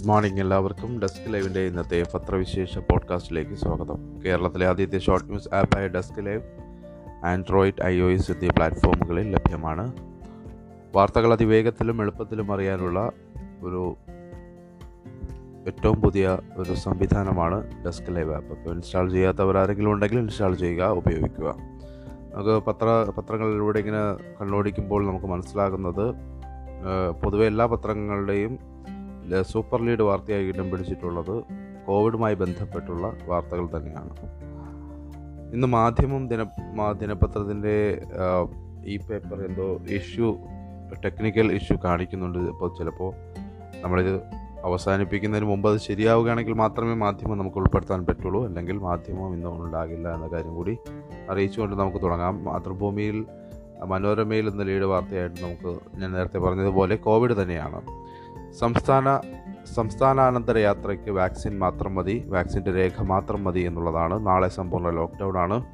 Good 0.00 0.08
morning 0.08 0.40
എല്ലാവർക്കും. 0.40 1.00
Desk 1.00 1.34
ലൈവിന്റെ 1.34 1.60
ഇന്നത്തെ 1.60 2.06
പത്രവിശേഷ 2.14 2.78
പോഡ്കാസ്റ്റിലേക്ക് 2.78 3.54
സ്വാഗതം. 3.54 4.22
കേരളത്തിലെ 4.26 4.66
ആദ്യത്തെ 4.66 4.98
short 4.98 5.28
news 5.28 5.54
ആപ്പായ 5.54 5.88
desk 5.88 6.26
live 6.26 6.42
android 7.24 7.82
I 7.84 8.00
O 8.00 8.08
S 8.08 8.30
എന്നീ 8.30 8.48
പ്ലാറ്റ്ഫോമുകളിൽ 8.48 9.30
ലഭ്യമാണ്. 9.30 9.92
വാർത്തകൾ 10.94 11.32
അതിവേഗത്തിലും 11.32 12.02
എളുപ്പത്തിലും 12.02 12.52
അറിയാനുള്ള 12.52 13.12
ഒരു 13.62 13.96
ഏറ്റവും 15.66 16.02
പുതിയ 16.02 16.38
ഒരു 16.56 16.74
സംവിധാനമാണ് 16.74 17.84
ഡെസ്ക് 17.84 18.16
ലൈവ് 18.16 18.34
ആപ്പ്. 18.34 18.58
അപ്പോൾ 18.58 18.74
ഇൻസ്റ്റാൾ 18.74 19.10
ചെയ്യാത്തവർ 19.10 19.56
ആരെങ്കിലും 19.56 19.92
ഉണ്ടെങ്കിൽ 19.92 20.18
ഇൻസ്റ്റാൾ 20.18 20.54
ചെയ്യുക 20.54 20.84
ഉപയോഗിക്കുക. 20.84 21.56
നമുക്ക് 22.34 22.66
പത്ര 22.66 23.10
പത്രങ്ങളിലൂടെ 23.18 23.78
ഇങ്ങനെ 23.78 24.14
കണ്ണോടിക്കുമ്പോൾ 24.40 25.06
നമുക്ക് 25.06 25.26
മനസ്സിലാകുന്നത് 25.26 26.14
പൊതുവെ 27.24 27.46
എല്ലാ 27.46 27.66
പത്രങ്ങളുടെയും 27.66 28.70
സൂപ്പർ 29.42 29.82
ലീഡ് 29.82 30.02
വാർത്തയായി 30.02 30.46
ഇടം 30.48 30.70
പിടിച്ചിട്ടുള്ളത് 30.70 31.44
കോവിഡുമായി 31.86 32.34
ബന്ധപ്പെട്ടുള്ള 32.34 33.12
വാർത്തകൾ 33.26 33.66
തന്നെയാണ്. 33.76 34.14
ഇന്ന് 35.54 35.66
മാധ്യമം 35.66 36.28
ദിന 36.28 36.42
ദിനപത്രത്തിന്റെ 37.00 38.02
ഈ 38.84 38.96
പേപ്പർ 38.96 39.40
എന്തോ 39.46 39.78
ഇഷ്യൂ 39.88 40.36
ടെക്നിക്കൽ 41.04 41.52
ഇഷ്യൂ 41.52 41.76
കാണിക്കുന്നുണ്ട്. 41.84 42.38
ഇപ്പോൾ 42.38 42.78
ചിലപ്പോൾ 42.78 43.12
നമ്മളിത് 43.80 44.16
അവസാനിപ്പിക്കുന്നതിന് 44.64 45.48
മുമ്പ് 45.48 45.70
അത് 45.70 45.78
ശരിയാവുകയാണെങ്കിൽ 45.78 46.52
മാത്രമേ 46.52 46.94
മാധ്യമം 46.94 47.38
നമുക്ക് 47.38 47.56
ഉൾപ്പെടുത്താൻ 47.56 48.06
പറ്റുള്ളൂ. 48.06 48.44
അല്ലെങ്കിൽ 48.44 48.78
മാധ്യമം 48.78 49.34
ഇന്ന് 49.34 49.48
ഉണ്ടാകില്ല 49.48 50.14
എന്ന 50.14 50.26
കാര്യം 50.26 50.54
കൂടി 50.54 50.78
അറിയിച്ചുകൊണ്ട് 51.30 51.76
നമുക്ക് 51.76 52.02
തുടങ്ങാം. 52.02 52.44
മാതൃഭൂമിയിൽ 52.44 53.26
മനോരമയിൽ 53.84 54.48
ഇന്ന് 54.48 54.68
ലീഡ് 54.68 54.82
വാർത്തയായിട്ട് 54.82 55.44
നമുക്ക് 55.44 55.98
ഞാൻ 55.98 56.12
നേരത്തെ 56.12 56.38
പറഞ്ഞതുപോലെ 56.38 56.96
കോവിഡ് 56.96 57.42
തന്നെയാണ്. 57.42 57.99
സംസ്ഥാന 58.58 59.20
സംസ്ഥാനാനന്തര 59.74 60.58
യാത്രയ്ക്ക് 60.58 61.10
വാക്സിൻ 61.10 61.58
മാത്രം 61.58 61.94
മതി 61.94 62.24
വാക്സിന്റെ 62.26 62.74
രേഖ 62.74 63.02
മാത്രം 63.02 63.44
മതി 63.44 63.60
എന്നുള്ളതാണ്. 63.60 64.26
നാളെ 64.26 64.48
സമ്പൂർണ 64.48 64.90
ലോക്ക്ഡൗൺ 64.90 65.38
ആണ്. 65.38 65.64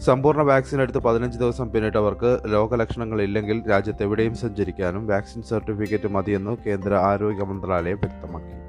സമ്പൂർണ 0.00 0.42
വാക്സിൻ 0.42 0.82
എടുത്ത് 0.82 0.98
പതിനഞ്ച് 0.98 1.38
ദിവസം 1.38 1.72
പിന്നിട്ടവർക്ക് 1.72 2.38
രോഗലക്ഷണങ്ങൾ 2.52 3.22
ഇല്ലെങ്കിൽ 3.22 3.70
രാജ്യത്ത് 3.70 4.02
എവിടെയും 4.02 4.34
സഞ്ചരിക്കാനും 4.34 5.06
വാക്സിൻ 5.06 5.42
സർട്ടിഫിക്കറ്റ് 5.42 6.08
മതിയെന്ന് 6.08 6.56
കേന്ദ്ര 6.66 6.94
ആരോഗ്യ 6.94 7.44
മന്ത്രാലയം 7.44 8.00
വ്യക്തമാക്കി. 8.00 8.64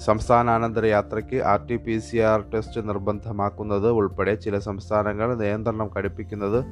സംസ്ഥാനാനന്തര 0.00 0.84
യാത്രയ്ക്ക് 0.84 1.42
R 1.42 1.66
T 1.66 1.76
P 1.76 1.98
C 1.98 2.16
R 2.16 2.44
test 2.54 2.88
നിർബന്ധമാക്കുന്നത് 2.88 3.90
ഉൾപ്പെടെ 3.90 4.34
ചില 4.34 4.58
സംസ്ഥാനങ്ങൾ 4.58 5.34
നിയന്ത്രണം 5.34 5.90
കടുപ്പിക്കുന്നത് 5.96 6.64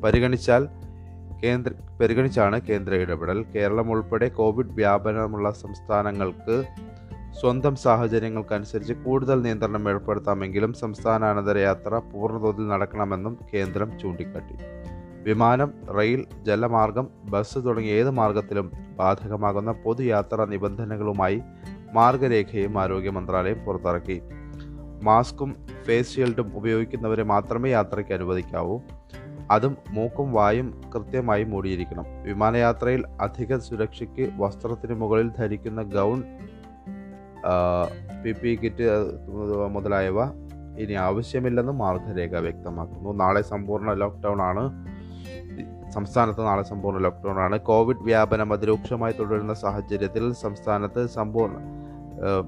പരിഗണിച്ചാൽ 0.00 0.68
കേന്ദ്ര 1.44 1.72
പരിഗണിച്ചാണ് 2.00 2.60
കേന്ദ്ര 2.60 2.94
ഇടപെടൽ. 2.94 3.42
കേരളം 3.42 3.90
ഉൾപ്പെടെ 3.90 4.28
കോവിഡ് 4.28 4.72
വ്യാപനമുള്ള 4.72 5.50
സംസ്ഥാനങ്ങൾക്ക് 5.50 6.64
സ്വന്തം 7.40 7.76
സാഹചര്യങ്ങൾക്കനുസരിച്ച് 7.76 8.92
കൂടുതൽ 8.92 9.42
നിയന്ത്രണം 9.42 9.88
ഏർപ്പെടുത്താമെങ്കിലും 9.88 10.72
സംസ്ഥാനാനന്തര 10.72 11.56
യാത്ര 11.56 11.98
പൂർണതോതിൽ 11.98 12.68
നടക്കണമെന്നും 12.68 13.38
കേന്ദ്രം 13.54 13.98
ചൂണ്ടിക്കാട്ടി. 13.98 14.54
വിമാനം 15.22 15.72
റെയിൽ 15.98 16.26
ജലമാർഗം 16.42 17.08
ബസ് 17.24 17.64
തുടങ്ങിയ 17.64 17.92
ഏത് 17.92 18.10
മാർഗത്തിലും 18.10 18.72
ബാധകമാകുന്ന 18.98 19.72
പൊതുയാത്രാ 19.72 20.44
നിബന്ധനകളുമായി 20.44 21.42
മാർഗരേഖയും 21.92 22.80
ആരോഗ്യ 22.80 23.10
മന്ത്രാലയം 23.10 23.58
പുറത്തിറക്കി. 23.64 24.22
മാസ്കും 25.02 25.56
ഫേസ് 25.84 26.14
ഷീൽഡും 26.14 26.56
ഉപയോഗിക്കുന്നവരെ 26.56 27.22
മാത്രമേ 27.22 27.70
യാത്രയ്ക്ക് 27.70 28.12
അനുവദിക്കാവൂ. 28.12 28.80
അതും 29.50 29.76
മൂക്കും 29.90 30.32
വായും 30.32 30.80
കൃത്യമായി 30.94 31.44
മൂടിയിരിക്കണം. 31.44 32.04
വിമാനയാത്രയിൽ 32.22 33.04
അധിക 33.20 33.58
സുരക്ഷയ്ക്ക് 33.58 34.30
വസ്ത്രത്തിന് 34.36 34.94
മുകളിൽ 34.94 35.30
ധരിക്കുന്ന 35.38 35.82
ഗൗൺ 35.82 36.24
പി 38.24 38.32
പി 38.32 38.56
കിറ്റ് 38.56 38.86
മുതലായവ 39.70 40.22
ഇനി 40.78 40.92
ആവശ്യമില്ലെന്ന് 40.92 41.72
മാർഗരേഖ 41.72 42.36
വ്യക്തമാക്കുന്നു. 42.36 43.12
നാളെ 43.12 43.42
സമ്പൂർണ 43.42 43.92
ലോക്ക്ഡൗൺ 43.92 44.42
ആണ്. 44.42 44.64
സംസ്ഥാനത്ത് 45.90 46.46
നാളെ 46.46 46.62
സമ്പൂർണ 46.62 46.98
ലോക്ക്ഡൗൺ 46.98 47.38
ആണ്. 47.38 47.60
കോവിഡ് 47.60 48.02
വ്യാപനം 48.02 48.52
അതിരൂക്ഷമായി 48.52 49.12
തുടരുന്ന 49.12 49.54
സാഹചര്യത്തിൽ 49.54 50.32
സംസ്ഥാനത്ത് 50.32 51.06
സമ്പൂർണ 51.06 51.56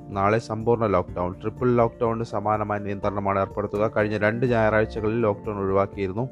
നാളെ 0.08 0.38
സമ്പൂർണ 0.38 0.86
ലോക്ക്ഡൗൺ 0.86 1.32
ട്രിപ്പിൾ 1.40 1.76
ലോക്ക്ഡൗണിന് 1.76 2.24
സമാനമായ 2.24 2.78
നിയന്ത്രണമാണ് 2.78 3.38
ഏർപ്പെടുത്തുക. 3.38 3.90
കഴിഞ്ഞ 3.96 4.18
രണ്ട് 4.18 4.46
ഞായറാഴ്ചകളിൽ 4.46 5.20
ലോക്ക്ഡൗൺ 5.20 5.58
ഒഴിവാക്കിയിരുന്നു. 5.58 6.28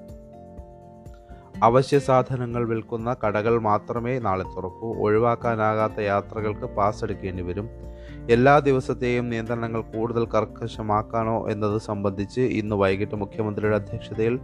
അവശ്യ 1.65 1.99
സാധനങ്ങൾ 1.99 2.69
വിൽക്കുന്ന 2.69 3.17
കടകൾ 3.27 3.59
മാത്രമേ 3.59 4.19
നാളെ 4.19 4.45
തുറക്കൂ. 4.45 4.95
ഒഴിവാക്കാനാകാത്ത 4.95 6.01
യാത്രകൾക്ക് 6.01 6.67
പാസ് 6.75 7.05
എടുക്കേണ്ടി 7.05 7.43
വരും. 7.43 7.69
എല്ലാ 8.31 8.59
ദിവസത്തെയും 8.59 9.29
നിയന്ത്രണങ്ങൾ 9.29 9.81
കൂടുതൽ 9.83 10.25
കർക്കശമാക്കാനോ 10.27 11.49
എന്നത് 11.49 11.81
സംബന്ധിച്ച് 11.81 12.41
ഇന്ന് 12.41 12.77
വൈകിട്ട് 12.77 13.15
മുഖ്യമന്ത്രിയുടെ 13.15 13.77
അധ്യക്ഷതയിൽ 13.77 14.41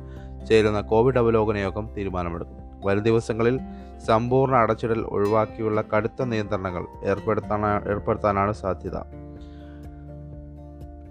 ചേരുന്ന 0.48 0.80
കോവിഡ് 0.80 1.18
അവലോകന 1.18 1.56
യോഗം 1.56 1.94
തീരുമാനമെടുക്കും. 1.96 2.88
വരും 2.88 3.02
ദിവസങ്ങളിൽ 3.02 3.60
സമ്പൂർണ 4.06 4.56
അടച്ചിടൽ 4.56 5.00
ഒഴിവാക്കിയുള്ള 5.00 5.84
കടുത്ത 5.96 6.22
നിയന്ത്രണങ്ങൾ 6.22 6.86
ഏർപ്പെടുത്താൻ 7.04 7.90
ഏർപ്പെടുത്താനാണ് 7.90 8.52
സാധ്യത. 8.52 8.96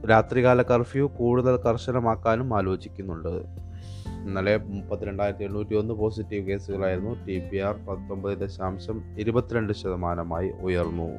രാത്രികാല 0.09 0.62
കർഫ്യൂ 0.62 1.08
കൂടുതൽ 1.08 1.58
കർശനമാക്കാനും 1.58 2.58
ആലോചിക്കുന്നുണ്ട്. 2.58 3.59
ഇന്നലെ 4.25 4.58
മുപ്പത്തിരണ്ടായിരത്തി 4.58 5.44
എണ്ണൂറ്റി 5.44 5.75
ഒന്ന് 5.75 5.94
പോസിറ്റീവ് 5.94 6.47
കേസുകളായിരുന്നു. 6.47 7.25
ടി 7.25 7.40
പി 7.40 7.58
ആർ 7.58 7.75
പത്തൊമ്പത് 7.75 8.38
ദശാംശം 8.38 9.20
ഇരുപത്തിരണ്ട് 9.20 9.74
ശതമാനമായി 9.74 10.50
ഉയർന്നു. 10.50 11.09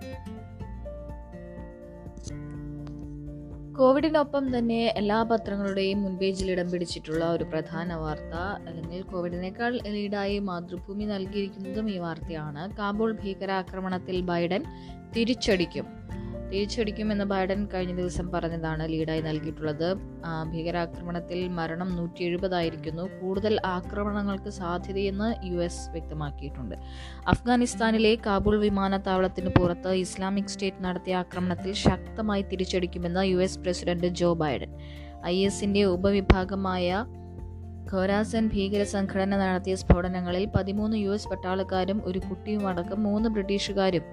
കോവിഡിനൊപ്പം 3.79 4.59
തന്നെ 4.59 4.87
എല്ലാ 4.87 5.23
പത്രങ്ങളുടെയും 5.23 6.03
മുൻപേജിൽ 6.03 6.51
ഇടം 6.51 6.71
പിടിച്ചിട്ടുള്ള 6.71 7.33
ഒരു 7.33 7.45
പ്രധാന 7.45 7.95
വാർത്ത 7.95 8.35
അല്ലെങ്കിൽ 8.67 9.03
കോവിഡിനേക്കാൾ 9.03 9.79
ലീഡായി 9.87 10.39
മാതൃഭൂമി 10.39 11.05
നൽകിയിരിക്കുന്നതും 11.05 11.91
ഈ 11.91 11.99
വാർത്തയാണ്. 11.99 12.77
കാബൂൾ 12.77 13.13
ഭീകരാക്രമണത്തിൽ 13.13 14.21
ബൈഡൻ 14.21 14.65
തിരിച്ചടിക്കും. 15.17 15.87
തിരിച്ചടിക്കുമെന്ന് 16.53 17.25
ബൈഡൻ 17.25 17.69
കഴിഞ്ഞ 17.75 17.95
ദിവസം 17.97 18.33
പറഞ്ഞതാണ് 18.33 18.93
ലീഡായി 18.93 19.21
നൽകിയിട്ടുള്ളത്. 19.21 19.95
ഭീകരാക്രമണത്തിൽ 20.53 21.49
മരണം 21.49 21.97
നൂറ്റി 21.97 22.23
എഴുപതായിരിക്കുന്നു 22.25 23.05
കൂടുതൽ 23.21 23.61
ആക്രമണങ്ങൾക്ക് 23.65 24.51
സാധ്യതയെന്ന് 24.51 25.47
യു 25.47 25.59
എസ് 25.59 25.91
വ്യക്തമാക്കിയിട്ടുണ്ട്. 25.91 26.75
അഫ്ഗാനിസ്ഥാനിലെ 27.29 28.15
കാബൂൾ 28.27 28.57
വിമാനത്താവളത്തിന് 28.61 29.53
പുറത്ത് 29.59 29.89
ഇസ്ലാമിക് 29.89 30.51
സ്റ്റേറ്റ് 30.55 30.85
നടത്തിയ 30.85 31.17
ആക്രമണത്തിൽ 31.17 31.73
ശക്തമായി 31.73 32.43
തിരിച്ചടിക്കുമെന്ന് 32.43 33.25
U 33.27 33.37
S 33.37 33.59
president 33.59 34.07
Joe 34.07 34.33
Biden. 34.35 34.73
I 35.27 35.45
എസിന്റെ 35.45 35.85
ഉപവിഭാഗമായ 35.85 37.07
ഖോരാസൻ 37.93 38.49
ഭീകര 38.49 38.83
സംഘടന 38.83 39.37
നടത്തിയ 39.37 39.75
സ്ഫോടനങ്ങളിൽ 39.75 40.45
പതിമൂന്ന് 40.57 40.97
യു 40.97 41.11
എസ് 41.11 41.29
പട്ടാളക്കാരും 41.29 42.03
ഒരു 42.05 42.19
കുട്ടിയുമടക്കം 42.19 43.03
മൂന്ന് 43.03 43.29
ബ്രിട്ടീഷുകാരും 43.29 44.05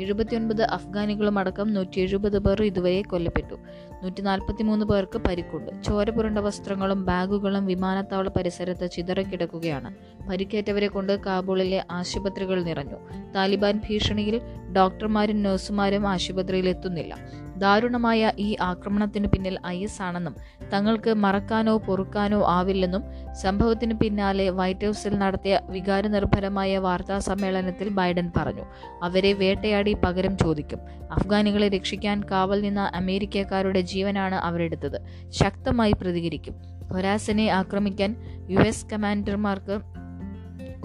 എഴുപത്തിയൊൻപത് 0.00 0.62
അഫ്ഗാനികളും 0.62 1.38
അടക്കം 1.38 1.74
നൂറ്റി 1.74 2.00
എഴുപത് 2.00 2.38
പേർ 2.38 2.62
ഇതുവരെ 2.62 3.02
കൊല്ലപ്പെട്ടു. 3.02 3.54
നൂറ്റി 4.02 4.22
നാൽപ്പത്തി 4.22 4.62
മൂന്ന് 4.62 4.86
പേർക്ക് 4.86 5.18
പരിക്കുണ്ട്. 5.18 5.82
ചോര 5.82 6.10
പുരണ്ട 6.10 6.38
വസ്ത്രങ്ങളും 6.38 7.04
ബാഗുകളും 7.04 7.66
വിമാനത്താവള 7.66 8.28
പരിസരത്ത് 8.28 8.90
ചിതറിക്കിടക്കുകയാണ്. 8.90 9.94
പരിക്കേറ്റവരെ 10.28 10.88
കൊണ്ട് 10.88 11.24
കാബൂളിലെ 11.24 11.84
ആശുപത്രികൾ 11.90 12.62
നിറഞ്ഞു. 12.62 12.96
താലിബാൻ 13.34 13.80
ഭീഷണിയിൽ 13.88 14.40
ഡോക്ടർമാരും 14.76 15.42
നഴ്സുമാരും 15.42 16.08
ആശുപത്രിയിൽ 16.08 16.68
എത്തുന്നില്ല 16.68 17.16
ദാരുണമായ 17.60 18.32
ഈ 18.38 18.56
ആക്രമണത്തിന് 18.60 19.26
പിന്നിൽ 19.26 19.58
ഐ 19.66 19.82
എസ് 19.82 20.02
ആണെന്നും 20.02 20.36
തങ്ങൾക്ക് 20.72 21.14
മറക്കാനോ 21.14 21.76
പൊറുക്കാനോ 21.76 22.44
ആവില്ലെന്നും 22.44 23.02
സംഭവത്തിന് 23.42 23.94
പിന്നാലെ 23.94 24.50
വൈറ്റ് 24.50 24.84
ഹൗസിൽ 24.84 25.18
നടത്തിയ 25.18 25.60
വികാരനിർഭരമായ 25.68 26.78
വാർത്താ 26.78 27.18
സമ്മേളനത്തിൽ 27.18 27.88
ബൈഡൻ 27.88 28.32
പറഞ്ഞു. 28.36 28.64
അവരെ 29.02 29.32
വേട്ടയാടി 29.32 29.92
പകരം 29.92 30.38
ചോദിക്കും. 30.38 30.78
അഫ്ഗാനികളെ 31.12 31.68
രക്ഷിക്കാൻ 31.68 32.22
കാവൽ 32.30 32.60
നിന്ന 32.60 32.90
അമേരിക്കക്കാരുടെ 32.94 33.80
ജീവനാണ് 33.80 34.34
അവരെടുത്തത്. 34.34 35.30
ശക്തമായി 35.30 35.92
പ്രതികരിക്കും. 35.92 36.54
ഹൊരാസിനെ 36.92 37.46
ആക്രമിക്കാൻ 37.48 38.16
യു 38.50 38.58
എസ് 38.58 38.86
കമാൻഡർമാർക്ക് 38.92 39.80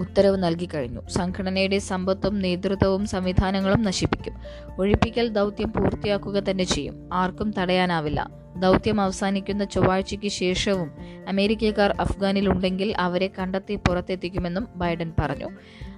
ഉത്തരവ് 0.00 0.36
നൽകിക്കഴിഞ്ഞു 0.36 1.00
സംഘടനയുടെ 1.08 1.78
സമ്പത്തും 1.78 2.38
നേതൃത്വവും 2.38 3.06
സംവിധാനങ്ങളും 3.06 3.82
നശിപ്പിക്കും. 3.82 4.34
ഒഴിപ്പിക്കൽ 4.78 5.28
ദൗത്യം 5.28 5.72
പൂർത്തിയാക്കുക 5.72 6.32
തന്നെ 6.32 6.64
ചെയ്യും. 6.64 7.08
ആർക്കും 7.12 7.54
തടയാനാവില്ല. 7.58 8.30
ദൗത്യം 8.56 9.00
അവസാനിക്കുന്ന 9.00 9.64
ചൊവ്വാഴ്ചയ്ക്ക് 9.64 10.26
ശേഷവും 10.26 10.90
അമേരിക്കക്കാർ 11.28 11.94
അഫ്ഗാനിലുണ്ടെങ്കിൽ 12.00 12.96
അവരെ 12.96 13.30
കണ്ടെത്തി 13.38 13.74
പുറത്തെത്തിക്കുമെന്നും 13.74 14.68
ബൈഡൻ 14.76 15.12
പറഞ്ഞു. 15.18 15.50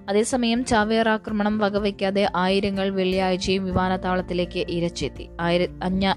അതേസമയം 0.09 0.65
ചാവേർ 0.65 1.09
ആക്രമണം 1.09 1.59
വകവയ്ക്കാതെ 1.59 2.31
ആയിരങ്ങൾ 2.37 2.91
വെള്ളിയാഴ്ചയും 2.91 3.65
വിമാനത്താവളത്തിലേക്ക് 3.65 4.67
ഇരച്ചെത്തി. 4.69 5.29
ആയിര 5.41 5.69
അഞ്ഞ 5.83 6.15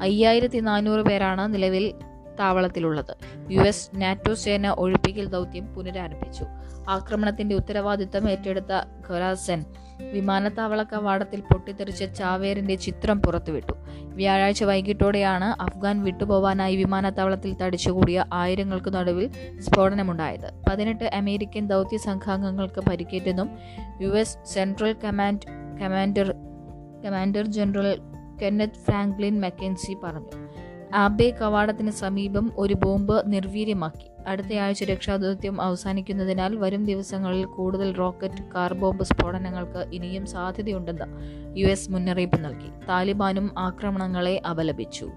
അയ്യായിരത്തി 0.00 0.58
നാനൂറ് 0.58 1.00
പേരാണ് 1.00 1.54
നിലവിൽ 1.54 1.94
താവളത്തിലുള്ളത്. 2.40 3.16
യു 3.52 3.60
എസ് 3.60 3.90
നാറ്റോ 3.94 4.34
സേന 4.34 4.68
ഒഴിപ്പിക്കൽ 4.68 5.26
ദൗത്യം 5.26 5.74
പുനരാരംഭിച്ചു. 5.74 6.44
ആക്രമണത്തിന്റെ 6.88 7.54
ഉത്തരവാദിത്തം 7.54 8.30
ഏറ്റെടുത്ത 8.30 8.72
ഖൊരാസൻ 9.10 9.64
വിമാനത്താവള 10.12 10.82
കവാടത്തിൽ 10.82 11.40
പൊട്ടിത്തെറിച്ച 11.40 12.04
ചാവേറിന്റെ 12.04 12.74
ചിത്രം 12.74 13.22
പുറത്തുവിട്ടു. 13.22 13.72
വ്യാഴാഴ്ച 14.02 14.64
വൈകിട്ടോടെയാണ് 14.64 15.62
അഫ്ഗാൻ 15.62 16.04
വിട്ടുപോവാനായി 16.04 16.76
വിമാനത്താവളത്തിൽ 16.76 17.54
തടിച്ചുകൂടിയ 17.54 18.24
ആയിരങ്ങൾക്ക് 18.32 18.94
നടുവിൽ 18.94 19.30
സ്ഫോടനമുണ്ടായത്. 19.60 20.62
പതിനെട്ട് 20.70 21.04
അമേരിക്കൻ 21.04 21.66
ദൗത്യ 21.66 21.96
സംഘാംഗങ്ങൾക്ക് 21.96 22.80
പരിക്കേറ്റെന്നും 22.80 23.50
U 24.00 24.08
S 24.08 24.38
central 24.44 24.96
command 25.04 25.46
commander 25.82 26.34
commander 27.04 27.46
general 27.46 28.00
Kenneth 28.42 28.84
Franklin 28.86 29.40
McKenzie 29.40 29.96
പറഞ്ഞു. 30.04 30.46
ആബെ 30.94 31.30
കവാടത്തിന് 31.30 31.90
സമീപം 31.90 32.52
ഒരു 32.56 32.74
ബോംബ് 32.74 33.22
നിർവീര്യമാക്കി. 33.26 34.10
അടുത്തയാഴ്ച 34.26 34.84
രക്ഷാദൗത്യം 34.84 35.60
അവസാനിക്കുന്നതിനാൽ 35.60 36.56
വരും 36.56 36.84
ദിവസങ്ങളിൽ 36.84 37.44
കൂടുതൽ 37.44 37.92
റോക്കറ്റ് 37.92 38.44
കാർ 38.54 38.72
ബോംബ് 38.74 39.04
സ്ഫോടനങ്ങൾക്ക് 39.04 39.88
ഇനിയും 39.92 40.26
സാധ്യതയുണ്ടെന്ന് 40.26 41.06
യു 41.58 41.66
എസ് 41.66 41.90
മുന്നറിയിപ്പ് 41.90 42.44
നൽകി. 42.44 42.70
താലിബാനും 42.88 43.58
ആക്രമണങ്ങളെ 43.58 44.42
അപലപിച്ചു. 44.50 45.10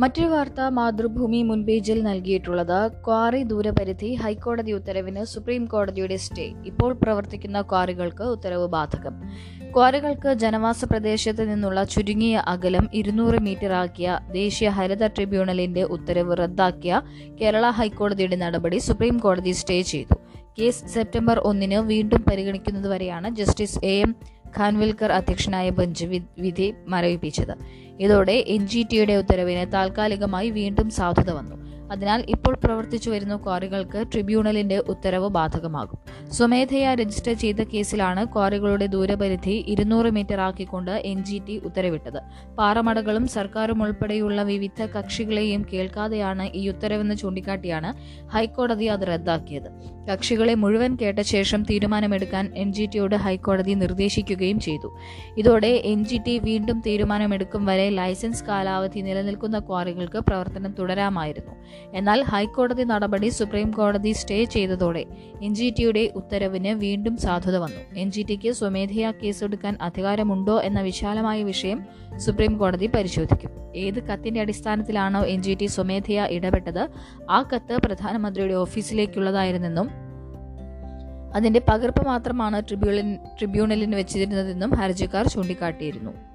മറ്റൊരു 0.00 0.26
വാർത്ത 0.26 0.60
മാതൃഭൂമി 0.60 1.42
മുൻപേജിൽ 1.42 2.02
നൽകിയിട്ടുള്ളത് 2.02 2.92
ക്വാറി 3.06 3.42
ദൂരപരിധി 3.42 4.14
ഹൈക്കോടതി 4.14 4.72
ഉത്തരവിന് 4.72 5.24
സുപ്രീം 5.24 5.64
കോടതിയുടെ 5.64 6.16
സ്റ്റേ. 6.16 6.52
ഇപ്പോൾ 6.66 6.92
പ്രവർത്തിക്കുന്ന 6.92 7.60
ക്വാറികൾക്ക് 7.62 8.22
ഉത്തരവ് 8.22 8.66
ബാധകം. 8.66 9.14
ക്വാറികൾക്ക് 9.76 10.32
ജനവാസ 10.34 10.84
പ്രദേശത്ത് 10.84 11.50
നിന്നുള്ള 11.50 11.84
ചുരുങ്ങിയ 11.84 12.44
അകലം 12.46 12.86
ഇരുന്നൂറ് 12.94 13.40
മീറ്റർ 13.40 13.72
ആക്കിയ 13.72 14.20
ദേശീയ 14.30 14.68
ഹരിത 14.68 15.06
ട്രിബ്യൂണലിന്റെ 15.06 15.82
ഉത്തരവ് 15.82 16.36
റദ്ദാക്കിയ 16.36 17.02
കേരള 17.40 17.66
ഹൈക്കോടതിയുടെ 17.70 18.36
നടപടി 18.36 18.78
സുപ്രീം 18.78 19.18
കോടതി 19.18 19.50
സ്റ്റേ 19.50 19.82
ചെയ്തു. 19.82 20.16
കേസ് 20.58 20.86
സെപ്റ്റംബർ 20.94 21.38
ഒന്നിന് 21.38 21.78
വീണ്ടും 21.92 22.24
പരിഗണിക്കുന്നതുവരെയാണ് 22.30 23.28
ജസ്റ്റിസ് 23.36 23.78
എ 23.84 23.94
എം 24.00 24.14
ഖാൻവിൽക്കർ 24.56 25.12
അധ്യക്ഷനായ 25.12 25.70
ബെഞ്ച് 25.70 26.04
വിധി 26.38 26.74
മരവിപ്പിച്ചത്. 26.88 27.54
ഇതോടെ 28.00 28.44
എൻ 28.46 28.66
ജി 28.66 28.86
ടിയുടെ 28.92 29.12
ഉത്തരവിന് 29.12 29.72
താൽക്കാലികമായി 29.72 30.50
വീണ്ടും 30.50 30.90
സാധുത 30.90 31.30
വന്നു. 31.30 31.67
അതിനാൽ 31.90 32.24
ഇപ്പോൾ 32.28 32.56
പ്രവർത്തിച്ചു 32.64 33.10
വരുന്ന 33.10 33.36
ക്വാറികൾക്ക് 33.36 34.04
ട്രിബ്യൂണലിന്റെ 34.12 34.78
ഉത്തരവ് 34.78 35.28
ബാധകമാകും. 35.28 35.98
സ്വമേധയാ 36.30 36.94
രജിസ്റ്റർ 36.94 37.32
ചെയ്ത 37.32 37.62
കേസിലാണ് 37.62 38.24
ക്വാറികളുടെ 38.24 38.86
ദൂരപരിധി 38.86 39.64
ഇരുന്നൂറ് 39.68 40.10
മീറ്റർ 40.10 40.40
ആക്കിക്കൊണ്ട് 40.40 40.90
എൻ 40.90 41.24
ജി 41.24 41.42
ടി 41.48 41.58
ഉത്തരവിട്ടത്. 41.64 42.20
പാറമടകളും 42.58 43.28
സർക്കാരും 43.28 43.82
ഉൾപ്പെടെയുള്ള 43.82 44.42
വിവിധ 44.42 44.82
കക്ഷികളെയും 44.86 45.66
കേൾക്കാതെയാണ് 45.72 46.50
ഈ 46.54 46.68
ഉത്തരവെന്ന് 46.68 47.14
ചൂണ്ടിക്കാട്ടിയാണ് 47.14 47.92
ഹൈക്കോടതി 48.28 48.84
അത് 48.84 49.06
റദ്ദാക്കിയത്. 49.08 49.98
കക്ഷികളെ 50.12 50.54
മുഴുവൻ 50.54 50.98
കേട്ട 51.02 51.20
ശേഷം 51.20 51.62
തീരുമാനമെടുക്കാൻ 51.62 52.52
എൻ 52.56 52.72
ജി 52.72 52.86
ടിയോട് 52.86 53.14
ഹൈക്കോടതി 53.14 53.72
നിർദ്ദേശിക്കുകയും 53.72 54.60
ചെയ്തു. 54.60 54.96
ഇതോടെ 55.38 55.82
എൻ 55.84 56.04
ജി 56.04 56.18
ടി 56.26 56.38
വീണ്ടും 56.38 56.82
തീരുമാനമെടുക്കും 56.86 57.66
വരെ 57.66 57.90
ലൈസൻസ് 57.90 58.44
കാലാവധി 58.44 59.00
നിലനിൽക്കുന്ന 59.00 59.58
ക്വാറികൾക്ക് 59.58 60.18
പ്രവർത്തനം 60.18 60.74
തുടരാമായിരുന്നു. 60.78 61.54
എന്നാൽ 61.94 62.22
ഹൈക്കോടതി 62.22 62.82
നടപടി 62.82 63.28
സുപ്രീം 63.28 63.70
കോടതി 63.70 64.12
സ്റ്റേ 64.12 64.44
ചെയ്തതോടെ 64.44 65.06
എൻ 65.42 65.54
ജി 65.54 65.74
ടിയുടെ 65.78 66.10
ഉത്തരവിന് 66.16 66.68
വീണ്ടും 66.68 67.16
സാധുത 67.16 67.56
വന്നു. 67.56 68.00
എൻ 68.00 68.10
ജി 68.12 68.22
ടിക്ക് 68.22 68.52
സ്വമേധയാ 68.52 69.10
കേസെടുക്കാൻ 69.10 69.78
അധികാരമുണ്ടോ 69.82 70.60
എന്ന 70.60 70.80
വിശാലമായ 70.80 71.42
വിഷയം 71.42 71.84
സുപ്രീം 72.16 72.58
കോടതി 72.58 72.86
പരിശോധിക്കും. 72.86 73.50
ഏത് 73.76 74.02
കത്തിന്റെ 74.02 74.40
അടിസ്ഥാനത്തിലാണോ 74.40 75.22
എൻ 75.24 75.42
ജി 75.42 75.54
ടി 75.60 75.66
സ്വമേധയാ 75.66 76.26
ഇടപെട്ടത്? 76.26 76.88
ആ 77.30 77.48
കത്ത് 77.54 77.78
പ്രധാനമന്ത്രിയുടെ 77.84 78.54
ഓഫീസിലേക്കുള്ളതായിരുന്നെന്നും 78.54 79.88
അതിന്റെ 81.34 81.60
പകർപ്പ് 81.68 82.06
മാത്രമാണ് 82.06 82.62
ട്രിബ്യൂണലിന് 83.38 83.96
വെച്ചിരുന്നതെന്നും 83.96 84.70
ഹർജിക്കാർ 84.70 85.26
ചൂണ്ടിക്കാട്ടിയിരുന്നു. 85.28 86.27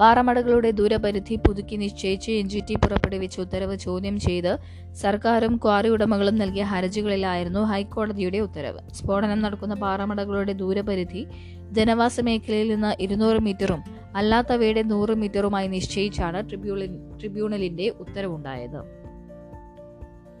പാറമടകളുടെ 0.00 0.70
ദൂരപരിധി 0.70 1.34
പുതുക്കി 1.36 1.76
നിശ്ചയിച്ച് 1.76 2.30
എൻ 2.32 2.48
ജി 2.48 2.60
ടി 2.68 2.74
പുറപ്പെടുവിച്ച 2.74 3.40
ഉത്തരവ് 3.40 3.78
ചോദ്യം 3.78 4.20
ചെയ്ത് 4.20 4.52
സർക്കാരും 4.94 5.56
ക്വാറി 5.56 5.88
ഉടമകളും 5.88 6.38
നൽകിയ 6.38 6.62
ഹർജികളിലായിരുന്നു 6.62 7.60
ഹൈക്കോടതിയുടെ 7.60 8.38
ഉത്തരവ്. 8.38 8.80
സ്ഫോടനം 8.92 9.42
നടക്കുന്ന 9.42 9.74
പാറമടകളുടെ 9.74 10.52
ദൂരപരിധി 10.52 11.26
ജനവാസ 11.72 12.20
മേഖലയിൽ 12.20 12.68
നിന്ന് 12.74 12.92
ഇരുന്നൂറ് 13.00 13.40
മീറ്ററും 13.40 13.82
അല്ലാത്തവയുടെ 14.16 14.82
നൂറ് 14.82 15.14
മീറ്ററുമായി 15.14 15.68
നിശ്ചയിച്ചാണ് 15.68 16.48
ട്രിബ്യൂണൽ 16.48 16.94
ട്രിബ്യൂണലിന്റെ 17.20 17.88
ഉത്തരവുണ്ടായത്. 18.00 18.80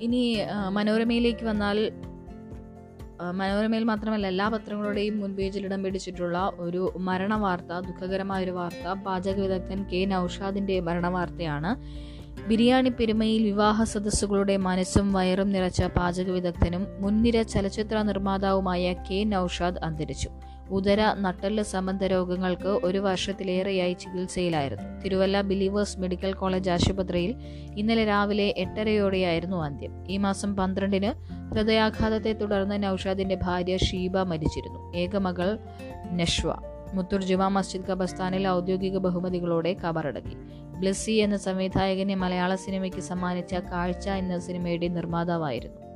ഇനി 0.00 0.22
മനോരമയിലേക്ക് 0.70 1.44
വന്നാൽ 1.46 1.78
മനോരമയിൽ 3.38 3.84
മാത്രമല്ല 3.84 4.26
എല്ലാ 4.26 4.48
പത്രങ്ങളുടെയും 4.48 5.20
മുൻപേജിൽ 5.20 5.64
ഇടം 5.66 5.82
പിടിച്ചിട്ടുള്ള 5.82 6.52
ഒരു 6.58 6.92
മരണ 6.98 7.34
വാർത്ത 7.34 7.80
ദുഃഖകരമായ 7.80 8.44
ഒരു 8.44 8.50
വാർത്ത 8.50 8.86
പാചക 9.06 9.36
വിദഗ്ധൻ 9.40 9.80
കെ 9.92 10.04
നൌഷാദിന്റെ 10.04 10.80
മരണ 10.80 11.08
വാർത്തയാണ് 11.08 11.72
ബിരിയാണി 12.48 12.88
പെരുമയിൽ 12.88 13.42
വിവാഹ 13.42 13.84
സദസ്സുകളുടെ 13.84 14.56
മനസ്സും 14.56 15.12
വയറും 15.12 15.52
നിറച്ച 15.52 15.82
പാചക 15.82 16.30
വിദഗ്ധനും 16.30 16.86
മുൻനിര 17.00 17.42
ചലച്ചിത്ര 17.42 18.02
നിർമ്മാതാവുമായ 18.02 18.92
കെ 19.08 19.24
നൌഷാദ് 19.24 19.82
അന്തരിച്ചു. 19.84 20.30
ഉദര 20.70 21.14
നട്ടൽ 21.14 21.62
സംബന്ധ 21.62 22.04
രോഗങ്ങൾക്ക് 22.04 22.80
ഒരു 22.84 22.98
വർഷത്തിലേറെയായി 22.98 23.92
ചികിത്സയിലായിരുന്നു. 23.92 25.00
തിരുവല്ല 25.00 25.40
ബിലീവേഴ്സ് 25.40 25.98
മെഡിക്കൽ 25.98 26.32
കോളേജ് 26.32 26.70
ആശുപത്രിയിൽ 26.70 27.34
ഇന്നലെ 27.76 28.04
രാവിലെ 28.04 28.54
എട്ടരയോടെയായിരുന്നു 28.56 29.56
അന്ത്യം. 29.56 30.04
ഈ 30.08 30.16
മാസം 30.16 30.56
പന്ത്രണ്ടിന് 30.56 31.12
ഹൃദയാഘാതത്തെ 31.54 32.32
തുടർന്ന് 32.32 32.82
നൌഷാദിന്റെ 32.82 33.34
ഭാര്യ 33.34 33.76
ഷീബ 33.76 34.18
മരിച്ചിരുന്നു. 34.18 34.96
ഏകമകൾ 34.96 35.58
നഷ്വ 36.12 36.54
മുത്തൂർ 36.94 37.22
ജുമാ 37.22 37.48
മസ്ജിദ് 37.48 37.90
ഖബർസ്ഥാനിൽ 37.90 38.48
ഔദ്യോഗിക 38.48 38.98
ബഹുമതികളോടെ 38.98 39.76
കബറടക്കി. 39.84 40.36
ബ്ലസ്സി 40.78 41.12
എന്ന 41.12 41.36
സംവിധായകനെ 41.36 42.14
മലയാള 42.14 42.54
സിനിമയ്ക്ക് 42.54 43.00
സമ്മാനിച്ച 43.00 43.54
കാഴ്ച 43.54 44.08
എന്ന 44.08 44.38
സിനിമയുടെ 44.38 44.88
നിർമ്മാതാവായിരുന്നു. 44.88 45.89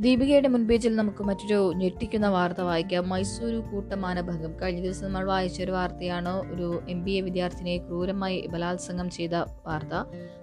ദീപികയുടെ 0.00 0.48
മുൻപേജിൽ 0.48 0.96
നമുക്ക് 0.96 1.22
മറ്റൊരു 1.24 1.72
ഞെട്ടിക്കുന്ന 1.76 2.28
വാർത്ത 2.28 2.60
വായിക്കാം. 2.60 3.08
മൈസൂരു 3.08 3.56
കൂട്ടമാനഭംഗം 3.56 4.52
കഴിഞ്ഞ 4.62 4.80
ദിവസം 4.80 5.04
നമ്മൾ 5.04 5.24
വായിച്ച 5.24 5.62
ഒരു 5.62 5.72
വാർത്തയാണ് 5.72 6.54
ഒരു 6.54 6.82
എം 6.88 7.04
ബി 7.04 7.10
എ 7.10 7.20
വിദ്യാർത്ഥിനിയെ 7.20 7.78
ക്രൂരമായി 7.78 8.46
ബലാത്സംഗം 8.50 9.10
ചെയ്ത 9.10 9.30
വാർത്ത. 9.66 9.94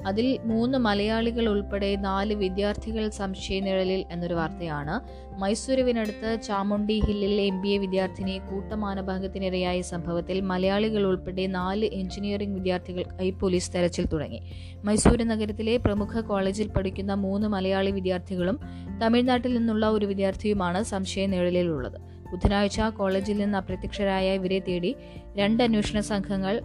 അതിൽ 0.08 0.40
മൂന്ന് 0.46 0.78
മലയാളികൾ 0.78 1.50
ഉൾപ്പെടെ 1.50 1.96
നാല് 1.96 2.34
വിദ്യാർത്ഥികൾ 2.34 3.10
സംശയനിഴലിൽ 3.10 4.06
എന്നൊരു 4.12 4.34
വാർത്തയാണ്. 4.34 4.96
മൈസൂരുവിനടുത്ത് 5.42 6.38
ചാമുണ്ടി 6.44 7.02
ഹില്ലിൽ 7.06 7.42
എം 7.42 7.62
ബി 7.62 7.68
എ 7.68 7.78
വിദ്യാർത്ഥിനി 7.78 8.38
കൂട്ടമാനഭംഗത്തിനിരയായ 8.52 9.82
സംഭവത്തിൽ 9.82 10.42
മലയാളികൾ 10.42 11.08
ഉൾപ്പെടെ 11.08 11.48
നാല് 11.48 11.86
എഞ്ചിനീയറിംഗ് 11.94 12.54
വിദ്യാർത്ഥികൾക്കായി 12.54 13.30
പോലീസ് 13.30 13.74
തെരച്ചിൽ 13.74 14.08
തുടങ്ങി. 14.08 14.42
മൈസൂരു 14.84 15.24
നഗരത്തിലെ 15.24 15.78
പ്രമുഖ 15.78 16.20
കോളേജിൽ 16.20 16.68
പഠിക്കുന്ന 16.68 17.14
മൂന്ന് 17.14 17.48
മലയാളി 17.48 17.92
വിദ്യാർത്ഥികളും 17.92 18.60
തമിഴ്നാട്ടിൽ 19.02 19.47
നിന്നുള്ള 19.54 19.90
ഒരു 19.90 20.06
വിദ്യാർത്ഥിയുമാണ് 20.06 20.84
സംശയ 20.84 21.26
നിഴലിലുള്ളത്. 21.26 21.98
ബുധനാഴ്ച 22.32 22.82
കോളേജിൽ 22.82 23.38
നിന്ന് 23.38 23.58
അപ്രത്യക്ഷരായ 23.58 24.34
ഇവരെ 24.34 24.60
തേടി 24.60 24.96
രണ്ട് 25.36 25.64
അന്വേഷണ 25.64 26.00
സംഘങ്ങൾ 26.00 26.62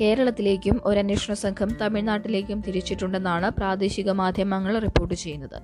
കേരളത്തിലേക്കും 0.00 0.80
ഒരു 0.84 0.98
അന്വേഷണ 0.98 1.34
സംഘം 1.34 1.76
തമിഴ്നാട്ടിലേക്കും 1.80 2.60
തിരിച്ചിട്ടുണ്ടെന്നാണ് 2.60 3.50
പ്രാദേശിക 3.50 4.10
മാധ്യമങ്ങൾ 4.10 4.78
റിപ്പോർട്ട് 4.78 5.14
ചെയ്യുന്നത്. 5.14 5.62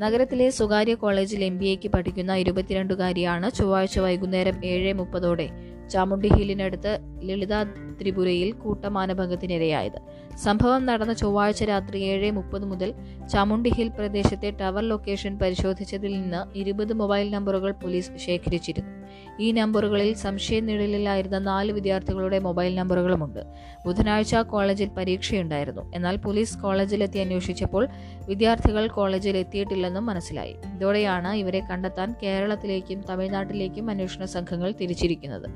നഗരത്തിലെ 0.00 0.50
സ്വകാര്യ 0.50 0.94
കോളേജിൽ 0.94 1.44
എം 1.44 1.58
ബി 1.58 1.64
എക്ക് 1.64 1.88
പഠിക്കുന്ന 1.88 2.34
ഇരുപത്തിരണ്ടുകാരിയാണ് 2.34 3.50
ചൊവ്വാഴ്ച 3.50 3.98
വൈകുന്നേരം 3.98 4.64
ഏഴ് 4.64 4.92
മുപ്പതോടെ 4.94 5.77
ചാമുണ്ടി 5.88 6.28
ഹില്ലിനടുത്ത് 6.28 6.98
ലളിത 7.22 7.62
ത്രിപുരയിൽ 8.02 8.52
കൂട്ടമാനഭംഗത്തിനിരയായത്. 8.52 9.98
സംഭവം 10.36 10.86
നടന്ന 10.86 11.12
ചൊവ്വാഴ്ച 11.12 11.64
രാത്രി 11.64 11.98
ഏഴ് 11.98 12.30
മുപ്പത് 12.30 12.64
മുതൽ 12.64 12.94
ചാമുണ്ടി 13.32 13.70
ഹിൽ 13.74 13.88
പ്രദേശത്തെ 13.88 14.50
ടവർ 14.50 14.82
ലൊക്കേഷൻ 14.82 15.38
പരിശോധിച്ചതിൽ 15.38 16.20
നിന്ന് 16.20 16.58
ഇരുപത് 16.58 16.92
മൊബൈൽ 16.92 17.30
നമ്പറുകൾ 17.30 17.72
പോലീസ് 17.72 18.10
ശേഖരിച്ചിരുന്നു. 18.16 18.98
ഈ 19.40 19.52
നമ്പറുകളിൽ 19.52 20.14
സംശയ 20.14 20.60
നിഴലിലായിരുന്ന 20.60 21.38
നാല് 21.38 21.72
വിദ്യാർത്ഥികളുടെ 21.72 22.38
മൊബൈൽ 22.38 22.74
നമ്പറുകളുമുണ്ട്. 22.74 23.40
ബുധനാഴ്ച 23.86 24.34
കോളേജിൽ 24.34 24.88
പരീക്ഷയുണ്ടായിരുന്നു. 24.88 25.92
എന്നാൽ 25.94 26.16
പോലീസ് 26.16 26.58
കോളേജിലെത്തി 26.58 27.18
അന്വേഷിച്ചപ്പോൾ 27.18 27.88
വിദ്യാർത്ഥികൾ 28.26 28.86
കോളേജിൽ 28.86 29.36
എത്തിയിട്ടില്ലെന്നും 29.36 30.06
മനസ്സിലായി. 30.06 30.56
ഇതോടെയാണ് 30.74 31.28
ഇവരെ 31.28 31.60
കണ്ടെത്താൻ 31.60 32.14
കേരളത്തിലേക്കും 32.22 33.00
തമിഴ്നാട്ടിലേക്കും 33.10 33.90
അന്വേഷണ 33.90 34.24
സംഘങ്ങൾ 34.24 34.74
തിരിച്ചിരിക്കുന്നത്. 34.80 35.50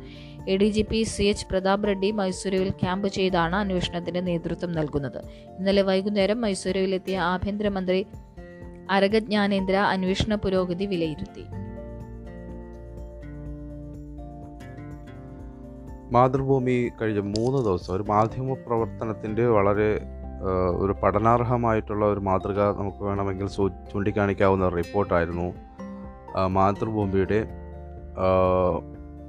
A 0.48 0.56
D 0.56 0.64
G 0.64 0.82
P 0.82 1.02
C 1.02 1.22
H 1.22 1.46
Pratap 1.50 1.86
Reddy 1.86 2.10
മൈസൂരുവിൽ 2.10 2.70
camp 2.70 3.08
ചെയ്താണ് 3.08 3.56
അന്വേഷണത്തിന് 3.56 4.26
നേതൃത്വം 4.26 4.72
നൽകുന്നത്. 4.72 5.18
ഇന്നലെ 5.58 5.82
വൈകുന്നേരം 5.82 6.40
മൈസൂരുവിലെത്തിയ 6.40 7.18
ആഭ്യന്തരമന്ത്രി 7.18 8.06
അരഗ 8.90 9.18
ജ്ഞാനേന്ദ്ര 9.18 9.76
അന്വേഷണ 9.76 10.34
പുരോഗതി 10.34 10.86
വിലയിരുത്തി. 10.86 11.44
മാതൃഭൂമി 16.12 16.90
കഴിഞ്ഞ 17.02 17.20
മൂന്ന് 17.20 17.58
ദിവസം 17.58 17.94
ഒരു 17.94 18.02
മാധ്യമ 18.02 18.54
പ്രവർത്തനത്തിന്റെ 18.54 19.46
വളരെ 19.46 20.00
ഒരു 20.78 20.92
പഠനാർഹമായിട്ടുള്ള 20.92 22.04
ഒരു 22.06 22.20
മാതൃക 22.20 22.60
നമുക്ക് 22.60 23.04
വേണമെങ്കിൽ 23.04 23.46
സൂ 23.46 23.68
ചൂണ്ടിക്കാണിക്കാവുന്ന 23.68 24.68
റിപ്പോർട്ടായിരുന്നു 24.68 25.54
മാതൃഭൂമിയുടെ 26.46 27.44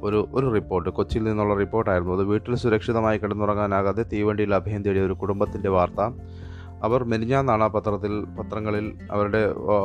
ഒരു 0.04 0.28
ഒരു 0.34 0.48
റിപ്പോർട്ട്. 0.54 0.90
കൊച്ചിയിൽ 0.90 1.24
നിന്നുള്ള 1.24 1.56
റിപ്പോർട്ടായിരുന്നു. 1.56 2.14
അത് 2.14 2.24
വീട്ടിൽ 2.24 2.56
സുരക്ഷിതമായി 2.56 3.18
കിടന്നുറങ്ങാനാകാതെ 3.18 4.04
തീവണ്ടിയിൽ 4.14 4.56
അഭയം 4.56 4.84
തേടിയ 4.84 5.02
ഒരു 5.02 5.14
കുടുംബത്തിന്റെ 5.14 5.70
വാർത്ത. 5.70 6.02
അവർ 6.84 7.04
മെനിഞ്ഞാന്നാണ് 7.04 7.64
ആ 7.64 7.68
പത്രത്തിൽ 7.68 8.14
പത്രങ്ങളിൽ 8.38 8.86
അവരുടെ 9.12 9.42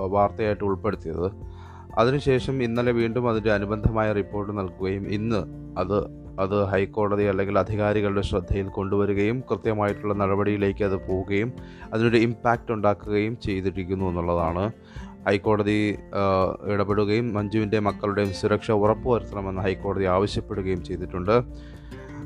വാർത്തയായിട്ട് 0.06 0.64
ഉൾപ്പെടുത്തിയത്. 0.64 1.28
അതിനുശേഷം 1.98 2.62
ഇന്നലെ 2.62 2.92
വീണ്ടും 2.92 3.28
അതിന്റെ 3.30 3.52
അനുബന്ധമായ 3.52 4.08
റിപ്പോർട്ട് 4.12 4.58
നൽകുകയും 4.58 5.04
ഇന്ന് 5.08 5.40
അത് 5.78 5.98
അത് 6.40 6.64
ഹൈക്കോടതി 6.64 7.24
അല്ലെങ്കിൽ 7.24 7.58
അധികാരികളുടെ 7.58 8.20
ശ്രദ്ധയിൽ 8.20 8.68
കൊണ്ടുവരികയും 8.68 9.38
കൃത്യമായിട്ടുള്ള 9.50 10.14
നടപടിയിലേക്ക് 10.14 10.84
അത് 10.84 10.96
പോവുകയും 11.08 11.52
അതിനൊരു 11.92 12.16
ഇമ്പാക്റ്റ് 12.16 12.72
ഉണ്ടാക്കുകയും 12.72 13.34
ചെയ്തിരിക്കുന്നു 13.44 14.04
എന്നുള്ളതാണ്. 14.04 14.64
ഹൈക്കോടതി 15.28 15.78
ഇടപെടുകയും 16.72 17.26
മഞ്ജുവിന്റെ 17.34 17.78
മക്കളുടെയും 17.78 18.32
സുരക്ഷ 18.40 18.70
ഉറപ്പുവരുത്തണമെന്ന് 18.82 19.62
ഹൈക്കോടതി 19.62 20.06
ആവശ്യപ്പെടുകയും 20.14 20.84
ചെയ്തിട്ടുണ്ട്. 20.84 21.36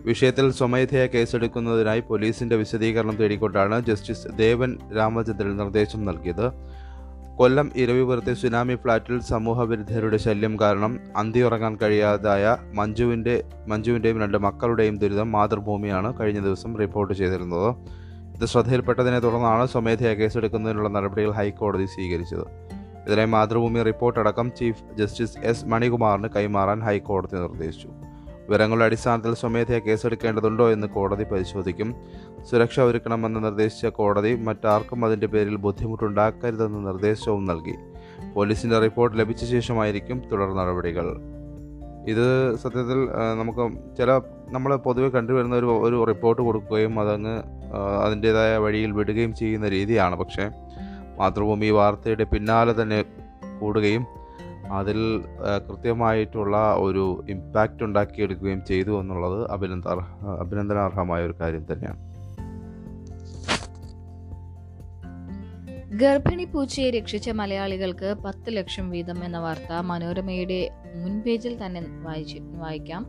വിഷയത്തിൽ 0.08 0.46
സ്വമേധയാ 0.50 1.06
കേസെടുക്കുന്നതിനായി 1.06 2.02
പോലീസിന്റെ 2.08 2.56
വിശദീകരണം 2.56 3.16
തേടിക്കൊണ്ടാണ് 3.16 3.76
ജസ്റ്റിസ് 3.86 4.32
ദേവൻ 4.38 4.70
രാമചന്ദ്രൻ 4.96 5.56
നിർദ്ദേശം 5.56 6.00
നൽകിയത്. 6.04 6.46
കൊല്ലം 7.38 7.68
ഇരവിപുരത്തെ 7.76 8.32
സുനാമി 8.34 8.74
ഫ്ളാറ്റിൽ 8.74 9.20
സമൂഹവിരുദ്ധരുടെ 9.20 10.16
ശല്യം 10.16 10.54
കാരണം 10.60 10.92
അന്തിയുറങ്ങാൻ 11.16 11.74
കഴിയാതായ 11.82 12.56
മഞ്ജുവിന്റെ 12.74 13.44
മഞ്ജുവിന്റെയും 13.68 14.20
രണ്ട് 14.20 14.38
മക്കളുടെയും 14.38 14.96
ദുരിതം 14.98 15.32
മാതൃഭൂമിയാണ് 15.32 16.10
കഴിഞ്ഞ 16.20 16.40
ദിവസം 16.40 16.72
റിപ്പോർട്ട് 16.82 17.14
ചെയ്തിരുന്നത്. 17.14 17.70
ഇത് 18.36 18.46
ശ്രദ്ധയിൽപ്പെട്ടതിനെ 18.46 19.18
തുടർന്നാണ് 19.18 19.64
സ്വമേധയാ 19.66 20.12
കേസെടുക്കുന്നതിനുള്ള 20.12 20.88
നടപടികൾ 20.88 21.30
ഹൈക്കോടതി 21.30 21.84
സ്വീകരിച്ചത്. 21.84 22.46
ഇതിനായി 23.06 23.26
മാതൃഭൂമി 23.26 23.82
റിപ്പോർട്ട് 23.82 24.20
അടക്കം 24.20 24.52
ചീഫ് 24.60 24.82
ജസ്റ്റിസ് 24.98 25.38
എസ് 25.42 25.66
മണികുമാറിന് 25.66 26.28
കൈമാറാൻ 26.36 26.80
ഹൈക്കോടതി 26.80 27.36
നിർദ്ദേശിച്ചു. 27.36 27.88
വിവരങ്ങളുടെ 28.48 28.84
അടിസ്ഥാനത്തിൽ 28.84 29.34
സ്വമേധയാ 29.34 29.78
കേസെടുക്കേണ്ടതുണ്ടോ 29.78 30.70
എന്ന് 30.70 30.86
കോടതി 30.86 31.24
പരിശോധിക്കും. 31.24 31.94
സുരക്ഷ 32.50 32.80
ഒരുക്കണമെന്ന് 32.80 33.44
നിർദ്ദേശിച്ച 33.44 33.86
കോടതി 33.86 34.36
മറ്റാർക്കും 34.36 35.04
അതിന്റെ 35.04 35.26
പേരിൽ 35.26 35.56
ബുദ്ധിമുട്ടുണ്ടാക്കരുതെന്ന 35.56 36.78
നിർദ്ദേശവും 36.78 37.44
നൽകി. 37.44 37.76
പോലീസിന്റെ 38.34 38.78
റിപ്പോർട്ട് 38.78 39.18
ലഭിച്ച 39.18 39.44
ശേഷമായിരിക്കും 39.44 40.22
തുടർ 40.32 40.54
നടപടികൾ. 40.54 41.06
ഇത് 42.08 42.56
സത്യത്തിൽ 42.56 43.00
നമുക്ക് 43.38 43.96
ചില 43.96 44.12
നമ്മൾ 44.48 44.76
പൊതുവെ 44.76 45.08
കണ്ടുവരുന്ന 45.08 45.56
ഒരു 45.56 45.66
ഒരു 45.66 46.04
റിപ്പോർട്ട് 46.04 46.42
കൊടുക്കുകയും 46.42 47.00
അതങ്ങ് 47.00 47.42
അതിന്റേതായ 48.04 48.56
വഴിയിൽ 48.56 48.92
വിടുകയും 48.92 49.34
ചെയ്യുന്ന 49.34 49.68
രീതിയാണ്. 49.68 50.16
പക്ഷേ 50.16 50.50
മാതൃഭൂമി 51.22 51.70
വാർത്തയുടെ 51.70 52.24
പിന്നാലെ 52.24 52.82
തന്നെ 52.82 53.02
കൂടുകയും 53.60 54.04
അതിൽ 54.72 54.98
കൃത്യമായിട്ടുള്ള 55.68 56.56
ഒരു 56.74 57.24
ഇമ്പാക്റ്റ് 57.28 57.84
ഉണ്ടാക്കിയെടുക്കുകയും 57.84 58.64
ചെയ്തു 58.68 59.00
എന്നുള്ളത് 59.00 59.50
അഭിനന്ദ 59.50 59.88
അഭിനന്ദനാർഹമായ 60.40 61.26
ഒരു 61.26 61.34
കാര്യം 61.40 61.66
തന്നെയാണ്. 61.72 62.00
ഗർഭിണി 66.02 66.44
പൂച്ചയെ 66.44 66.90
രക്ഷിച്ച 66.90 67.30
മലയാളികൾക്ക് 67.30 68.14
പത്ത് 68.24 68.56
ലക്ഷം 68.56 68.90
വീതം 68.90 69.24
എന്ന 69.24 69.38
വാർത്ത 69.38 69.72
മനോരമയുടെ 69.72 70.60
മുൻപേജിൽ 70.94 71.66
തന്നെ 71.66 71.82
വായിച്ചു 72.02 72.38
വായിക്കാം. 72.62 73.04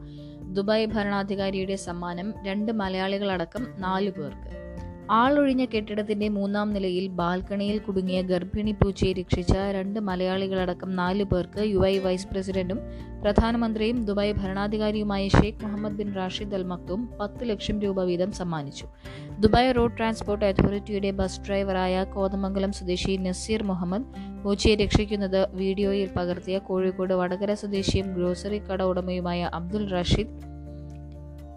ദുബായ് 0.53 0.85
ഭരണാധികാരിയുടെ 0.85 1.75
സമ്മാനം 1.75 2.33
രണ്ട് 2.45 2.71
മലയാളികളടക്കം 2.71 3.65
നാലു 3.77 4.09
പേർക്ക്. 4.09 4.62
ആളൊഴിഞ്ഞ 5.11 5.65
കെട്ടിടത്തിന്റെ 5.65 6.29
മൂന്നാം 6.29 6.73
നിലയിൽ 6.73 7.07
ബാൽക്കണിയിൽ 7.07 7.79
കുടുങ്ങിയ 7.79 8.21
ഗർഭിണി 8.21 8.71
പൂച്ചയെ 8.71 9.13
രക്ഷിച്ച 9.13 9.53
രണ്ട് 9.53 9.99
മലയാളികളടക്കം 9.99 10.95
നാല് 10.95 11.23
പേർക്ക് 11.23 11.59
യു 11.59 11.85
ഐ 11.85 11.97
വൈസ് 11.97 12.27
പ്രസിഡന്റും 12.27 12.79
പ്രധാനമന്ത്രിയും 13.21 14.05
Dubai 14.05 14.33
ഭരണാധികാരിയുമായ 14.33 15.27
Sheikh 15.27 15.63
Mohammed 15.63 15.93
bin 15.93 16.13
Rashid 16.13 16.53
Al 16.53 16.63
Maktoum 16.63 17.09
പത്ത് 17.19 17.49
ലക്ഷം 17.49 17.81
രൂപ 17.81 18.03
വീതം 18.03 18.31
സമ്മാനിച്ചു. 18.31 18.85
ദുബായ് 19.39 19.75
റോഡ് 19.75 19.97
ട്രാൻസ്പോർട്ട് 19.97 20.45
അതോറിറ്റിയുടെ 20.45 21.11
ബസ് 21.11 21.41
ഡ്രൈവറായ 21.47 22.03
കോതമംഗലം 22.03 22.71
സ്വദേശി 22.71 23.17
നസീർ 23.17 23.63
മുഹമ്മദ് 23.63 24.03
പൂച്ചയെ 24.43 24.75
രക്ഷിക്കുന്നത് 24.75 25.47
വീഡിയോയിൽ 25.51 26.09
പകർത്തിയ 26.15 26.57
കോഴിക്കോട് 26.57 27.13
വടകര 27.13 27.53
സ്വദേശിയും 27.53 28.13
ഗ്രോസറി 28.13 28.59
കട 28.59 28.83
ഉടമയുമായ 28.83 29.49
അബ്ദുൾ 29.53 29.89
റഷീദ് 29.89 30.52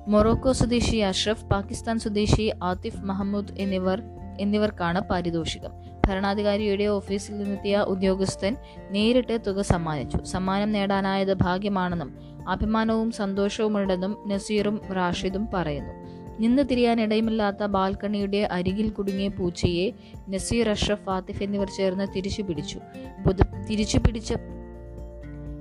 മൊറോക്കോ 0.09 0.53
സ്വദേശി 0.53 0.97
അഷ്റഫ് 0.97 1.45
പാകിസ്ഥാൻ 1.45 1.99
സ്വദേശി 1.99 2.53
ആതിഫ് 2.63 3.01
മഹമ്മൂദ് 3.05 3.55
എന്നിവർ 3.59 4.03
എന്നിവർക്കാണ് 4.41 5.01
പാരിതോഷികം. 5.01 5.71
ഭരണാധികാരിയുടെ 6.07 6.85
ഓഫീസിൽ 6.85 7.39
നിന്നെത്തിയ 7.39 7.79
ഉദ്യോഗസ്ഥൻ 7.79 8.57
നേരിട്ട് 8.91 9.39
തുക 9.47 9.61
സമ്മാനിച്ചു. 9.61 10.19
സമ്മാനം 10.25 10.73
നേടാനായത് 10.73 11.35
ഭാഗ്യമാണെന്നും 11.35 12.11
അഭിമാനവും 12.49 13.11
സന്തോഷവുമുണ്ടെന്നും 13.11 14.17
നസീറും 14.29 14.81
റാഷിദും 14.93 15.49
പറയുന്നു. 15.55 15.93
നിന്ന് 16.41 16.63
തിരിയാനിടയുമില്ലാത്ത 16.71 17.65
ബാൽക്കണിയുടെ 17.65 18.49
അരികിൽ 18.53 18.89
കുടുങ്ങിയ 18.91 19.29
പൂച്ചയെ 19.29 19.93
നസീർ 20.29 20.69
അഷ്റഫ് 20.69 21.11
ആതിഫ് 21.11 21.43
എന്നിവർ 21.43 21.69
ചേർന്ന് 21.77 22.07
തിരിച്ചു 22.17 22.43
പിടിച്ചു 22.43 22.81
തിരിച്ചു 23.71 23.99
പിടിച്ച 23.99 24.35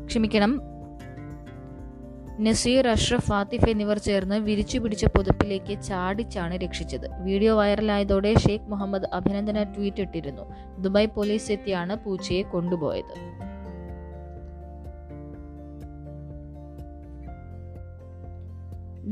ക്ഷമിക്കണം. 0.06 0.62
നസീർ 2.40 2.88
അഷ്റഫ് 2.88 3.32
ആത്തിഫ് 3.32 3.70
എന്നിവർ 3.70 3.98
ചേർന്ന് 3.98 4.36
വിരിച്ചു 4.36 4.78
പിടിച്ച 4.80 5.06
പുതപ്പിലേക്ക് 5.06 5.82
ചാടിച്ചാണ് 5.84 6.56
രക്ഷിച്ചത്. 6.56 7.10
വീഡിയോ 7.24 7.56
വൈറലായതോടെ 7.56 8.36
ഷെയ്ഖ് 8.36 8.70
മുഹമ്മദ് 8.70 9.10
അഭിനന്ദന 9.14 9.64
ട്വീറ്റ് 9.64 10.02
ഇട്ടിരുന്നു. 10.02 10.42
ദുബായ് 10.82 11.08
പോലീസ് 11.16 11.52
എത്തിയാണ് 11.52 11.96
പൂച്ചയെ 11.96 12.42
കൊണ്ടുപോയത്. 12.42 13.16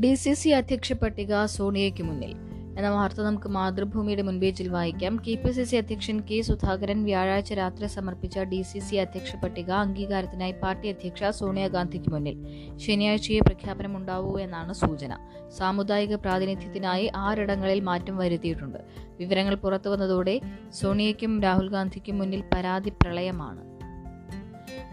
ഡി 0.00 0.14
സി 0.14 0.32
സി 0.32 0.48
അധ്യക്ഷ 0.48 0.92
പട്ടിക 0.92 1.44
സോണിയയ്ക്ക് 1.44 2.02
മുന്നിൽ. 2.02 2.53
എന്ന 2.78 2.88
വാർത്ത 2.88 3.20
നമുക്ക് 3.20 3.48
മാതൃഭൂമിയുടെ 3.48 4.22
മുൻപേജിൽ 4.22 4.68
വായിക്കാം. 4.68 5.16
കെ 5.16 5.34
പി 5.34 5.50
സി 5.50 5.64
സി 5.64 5.76
അധ്യക്ഷൻ 5.76 6.20
കെ 6.20 6.40
സുധാകരൻ 6.40 7.04
വ്യാഴാഴ്ച 7.04 7.52
രാത്രി 7.52 7.86
സമർപ്പിച്ച 7.86 8.38
ഡി 8.38 8.62
സി 8.62 8.78
സി 8.78 8.96
അധ്യക്ഷ 8.96 9.36
പട്ടിക 9.36 9.70
അംഗീകാരത്തിനായി 9.70 10.52
പാർട്ടി 10.52 10.88
അധ്യക്ഷ 10.88 11.24
സോണിയാഗാന്ധിക്ക് 11.24 12.10
മുന്നിൽ. 12.10 12.36
ശനിയാഴ്ചയെ 12.76 13.40
പ്രഖ്യാപനമുണ്ടാവൂ 13.40 14.38
എന്നാണ് 14.38 14.72
സൂചന. 14.72 15.18
സാമുദായിക 15.58 16.14
പ്രാതിനിധ്യത്തിനായി 16.14 17.12
ആറിടങ്ങളിൽ 17.16 17.80
മാറ്റം 17.80 18.16
വരുത്തിയിട്ടുണ്ട്. 18.16 18.78
വിവരങ്ങൾ 19.18 19.54
പുറത്തുവന്നതോടെ 19.54 20.40
സോണിയയ്ക്കും 20.72 21.42
രാഹുൽ 21.42 21.70
ഗാന്ധിക്കും 21.70 22.18
മുന്നിൽ 22.18 22.44
പരാതി 22.54 22.90
പ്രളയമാണ്. 22.90 23.74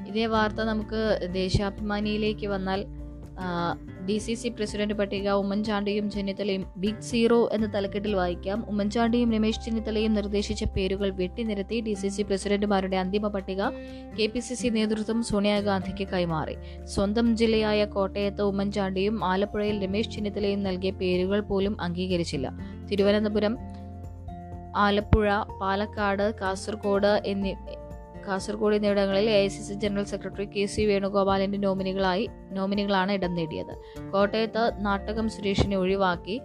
ഇതേ 0.08 0.26
വാർത്ത 0.26 0.56
നമുക്ക് 0.56 1.30
ദേശാഭിമാനിയിലേക്ക് 1.32 2.48
വന്നാൽ 2.48 3.01
ഡി 4.06 4.18
സി 4.18 4.34
സി 4.34 4.50
പ്രസിഡന്റ് 4.50 4.94
പട്ടിക 4.94 5.30
ഉമ്മൻചാണ്ടിയും 5.30 6.12
ചെന്നിത്തലയും 6.12 6.66
ബിഗ് 6.78 7.02
സീറോ 7.02 7.50
എന്ന 7.54 7.76
തലക്കെട്ടിൽ 7.76 8.16
വായിക്കാം. 8.16 8.70
ഉമ്മൻചാണ്ടിയും 8.70 9.32
രമേശ് 9.32 9.62
ചെന്നിത്തലയും 9.66 10.14
നിർദ്ദേശിച്ച 10.14 10.64
പേരുകൾ 10.64 11.10
വെട്ടിനിരത്തി 11.10 11.82
ഡി 11.82 11.94
സി 11.94 12.08
സി 12.08 12.22
പ്രസിഡന്റുമാരുടെ 12.22 12.98
അന്തിമ 12.98 13.28
പട്ടിക 13.28 13.70
കെ 14.20 14.26
പി 14.26 14.40
സി 14.40 14.54
സി 14.54 14.68
നേതൃത്വം 14.68 15.24
സോണിയാഗാന്ധിക്ക് 15.24 16.08
കൈമാറി. 16.08 16.58
സ്വന്തം 16.86 17.38
ജില്ലയായ 17.38 17.86
കോട്ടയത്ത് 17.86 18.42
ഉമ്മൻചാണ്ടിയും 18.42 19.26
ആലപ്പുഴയിൽ 19.26 19.86
രമേശ് 19.86 20.10
ചെന്നിത്തലയും 20.10 20.64
നൽകിയ 20.64 20.92
പേരുകൾ 20.92 21.40
പോലും 21.40 21.82
അംഗീകരിച്ചില്ല. 21.82 22.52
തിരുവനന്തപുരം 22.92 23.58
ആലപ്പുഴ 24.76 25.30
പാലക്കാട് 25.62 26.36
കാസർഗോഡ് 26.42 27.22
എന്നീ 27.26 27.54
കാസർഗോഡ് 28.28 28.76
എന്നിവിടങ്ങളിൽ 28.76 29.30
A 29.30 29.38
I 29.44 29.48
C 29.48 29.62
C 29.62 29.74
general 29.74 30.04
secretary 30.04 30.46
K 30.46 30.66
C 30.66 30.82
വേണുഗോപാലിന്റെ 30.82 31.58
നോമിനികളായി 31.58 32.30
നോമിനികളാണ് 32.52 33.12
ഇടം 33.12 33.36
നേടിയത്. 33.36 33.74
കോട്ടയത്ത് 34.12 34.72
നാട്ടകം 34.80 35.30
സുരേഷിനെ 35.30 35.78
ഒഴിവാക്കി 35.78 36.42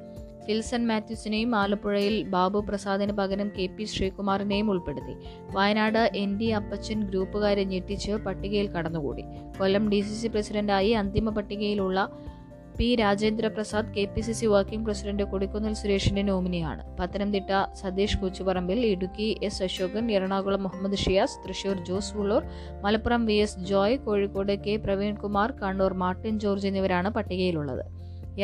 ഫിൽസൺ 0.47 0.87
മാത്യൂസിനെയും 0.87 1.55
ആലപ്പുഴയിൽ 1.55 2.23
ബാബു 2.23 2.59
പ്രസാദിന് 2.69 3.13
പകരം 3.13 3.49
കെ 3.49 3.67
പി 3.67 3.85
ശ്രീകുമാറിനെയും 3.85 4.71
ഉൾപ്പെടുത്തി. 4.71 5.15
വയനാട് 5.55 6.11
എൻ 6.17 6.39
ഡി 6.39 6.45
അപ്പച്ചൻ 6.45 7.01
ഗ്രൂപ്പുകാരെ 7.03 7.65
ഞെട്ടിച്ച് 7.65 8.13
പട്ടികയിൽ 8.13 8.69
കടന്നുകൂടി. 8.71 9.25
കൊല്ലം 9.59 9.91
ഡി 9.91 10.01
സി 10.01 10.15
സി 10.15 10.29
പ്രസിഡന്റായി 10.29 10.91
അന്തിമ 10.91 11.31
പട്ടികയിലുള്ള 11.31 12.01
P 12.79 12.87
Rajendra 13.01 13.47
Prasad 13.57 13.93
K 13.93 14.03
P 14.15 14.23
C 14.25 14.33
C 14.39 14.47
working 14.53 14.85
president 14.87 15.25
Kodikunnil 15.31 15.75
സുരേഷിന്റെ 15.81 16.23
നോമിനിയാണ്. 16.31 16.83
Pathanamthitta 16.99 17.51
Satheesh 17.81 18.19
Koochuparambil 18.23 18.81
Idukki 18.91 19.29
S 19.49 19.63
Ashokan 19.67 20.05
Ernakulam 20.17 20.63
Muhammad 20.67 20.99
Shiyas 21.05 21.39
Thrissur 21.45 21.79
Jose 21.89 22.13
Ullur 22.23 22.43
Malappuram 22.85 23.23
V 23.29 23.37
S 23.45 23.63
Joy 23.71 23.97
Kozhikode 24.07 24.53
K 24.67 24.75
Praveenkumar 24.85 25.55
Kannur 25.63 25.95
Martin 26.03 26.37
George 26.45 26.69
എന്നിവരാണ് 26.71 27.11
പട്ടികയിലുള്ളത്. 27.17 27.85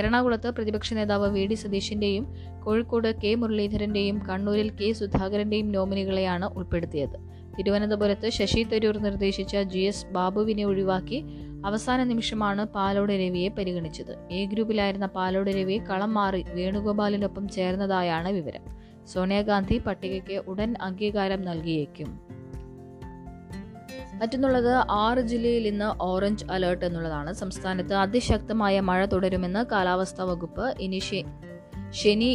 എറണാകുളത്ത് 0.01 0.51
പ്രതിപക്ഷ 0.57 0.95
നേതാവ് 0.99 1.29
V 1.37 1.45
D 1.51 1.59
സതീഷിന്റെയും 1.65 2.25
Kozhikode 2.65 3.11
K 3.23 3.33
മുരളീധരന്റെയും 3.43 4.19
കണ്ണൂരിൽ 4.31 4.71
K 4.81 4.89
സുധാകരന്റെയും 5.01 5.69
നോമിനികളെയാണ് 5.77 6.49
ഉൾപ്പെടുത്തിയത്. 6.59 7.19
തിരുവനന്തപുരത്ത് 7.59 8.29
ശശി 8.31 8.63
തരൂർ 8.63 8.99
നിർദ്ദേശിച്ച 8.99 9.57
ജി 9.57 9.79
എസ് 9.79 10.07
ബാബുവിനെ 10.07 10.65
ഒഴിവാക്കി 10.65 11.25
അവസാന 11.67 12.05
നിമിഷമാണ് 12.05 12.65
പാലോട് 12.67 13.13
രവിയെ 13.13 13.49
പരിഗണിച്ചത്. 13.49 14.13
എ 14.31 14.45
ഗ്രൂപ്പിലായിരുന്ന 14.45 15.07
പാലോട് 15.07 15.51
രവി 15.51 15.79
കളം 15.79 16.15
മാറി 16.15 16.45
വേണുഗോപാലിനൊപ്പം 16.49 17.49
ചേർന്നതായാണ് 17.49 18.29
വിവരം. 18.29 18.65
സോണിയാഗാന്ധി 19.07 19.79
പട്ടികയ്ക്ക് 19.79 20.37
ഉടൻ 20.51 20.75
അംഗീകാരം 20.81 21.43
നൽകിയേക്കും. 21.43 22.21
മറ്റൊന്നുള്ളത് 24.21 24.73
ആറ് 24.91 25.19
ജില്ലയിൽ 25.19 25.67
ഇന്ന് 25.67 26.03
ഓറഞ്ച് 26.03 26.45
അലേർട്ട് 26.51 26.85
എന്നുള്ളതാണ്. 26.85 27.33
സംസ്ഥാനത്ത് 27.33 27.95
അതിശക്തമായ 27.95 28.81
മഴ 28.81 29.07
തുടരുമെന്ന് 29.07 29.65
കാലാവസ്ഥാ 29.73 30.25
വകുപ്പ് 30.25 30.75
ഇനി 30.81 31.01
ശനി 31.91 32.31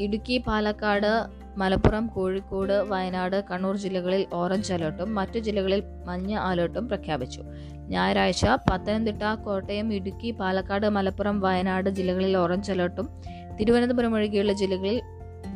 ഇടുക്കി 0.00 0.42
പാലക്കാട് 0.46 1.12
മലപ്പുറം 1.56 2.06
കോഴിക്കോട് 2.06 2.72
വയനാട് 2.72 3.44
കണ്ണൂർ 3.50 3.76
ജില്ലകളിൽ 3.76 4.26
ഓറഞ്ച് 4.32 4.72
അലേർട്ടും 4.72 5.14
മറ്റു 5.14 5.38
ജില്ലകളിൽ 5.38 5.82
മഞ്ഞ 6.04 6.34
അലേർട്ടും 6.34 6.88
പ്രഖ്യാപിച്ചു. 6.88 7.42
ഞായറാഴ്ച 7.88 8.46
പത്തനംതിട്ട 8.70 9.34
കോട്ടയം 9.44 9.94
ഇടുക്കി 9.94 10.30
പാലക്കാട് 10.30 10.88
മലപ്പുറം 10.88 11.40
വയനാട് 11.40 11.90
ജില്ലകളിൽ 11.90 12.36
ഓറഞ്ച് 12.36 12.72
അലേർട്ടും 12.72 13.08
തിരുവനന്തപുരം 13.60 14.14
ഒഴികെയുള്ള 14.14 14.52
ജില്ലകളിൽ 14.52 15.02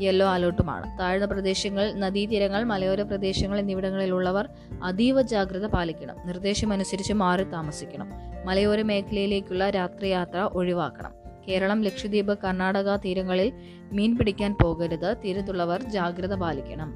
യെല്ലോ 0.03 0.27
അലേർട്ടുമാണ്. 0.27 0.99
താഴ്ന്ന 0.99 1.27
പ്രദേശങ്ങൾ 1.27 1.93
നദീതീരങ്ങൾ 1.93 2.65
മലയോര 2.65 3.03
പ്രദേശങ്ങൾ 3.03 3.59
എന്നിവിടങ്ങളിലുള്ളവർ 3.59 4.49
അതീവ 4.85 5.23
ജാഗ്രത 5.23 5.67
പാലിക്കണം. 5.67 6.17
നിർദ്ദേശമനുസരിച്ച് 6.27 7.13
മാറി 7.13 7.45
താമസിക്കണം. 7.45 8.11
മലയോര 8.47 8.83
മേഖലയിലേക്കുള്ള 8.83 9.71
രാത്രിയാത്ര 9.71 10.39
ഒഴിവാക്കണം. 10.39 11.20
കേരളം 11.49 11.83
ലക്ഷദ്വീപ് 11.83 12.39
കർണാടക 12.45 12.97
തീരങ്ങളിൽ 12.97 13.53
മീൻ 13.93 14.17
പിടിക്കാൻ 14.17 14.57
പോകരുത്. 14.63 15.17
തീരത്തുള്ളവർ 15.25 15.83
ജാഗ്രത 15.83 16.35
പാലിക്കണം. 16.35 16.93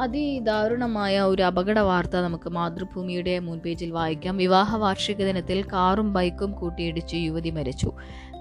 അതിദാരുണമായ 0.00 1.20
ഒരു 1.20 1.42
അപകട 1.42 1.78
വാർത്ത 1.78 2.16
നമുക്ക് 2.16 2.50
മാതൃഭൂമിയുടെ 2.50 3.38
മുൻപേജിൽ 3.38 3.90
വായിക്കാം. 3.90 4.36
വിവാഹ 4.36 4.76
വാർഷിക 4.76 5.16
ദിനത്തിൽ 5.16 5.62
കാറും 5.62 6.12
ബൈക്കും 6.12 6.52
കൂട്ടിയിടിച്ച് 6.52 7.14
യുവതി 7.14 7.50
മരിച്ചു. 7.50 7.92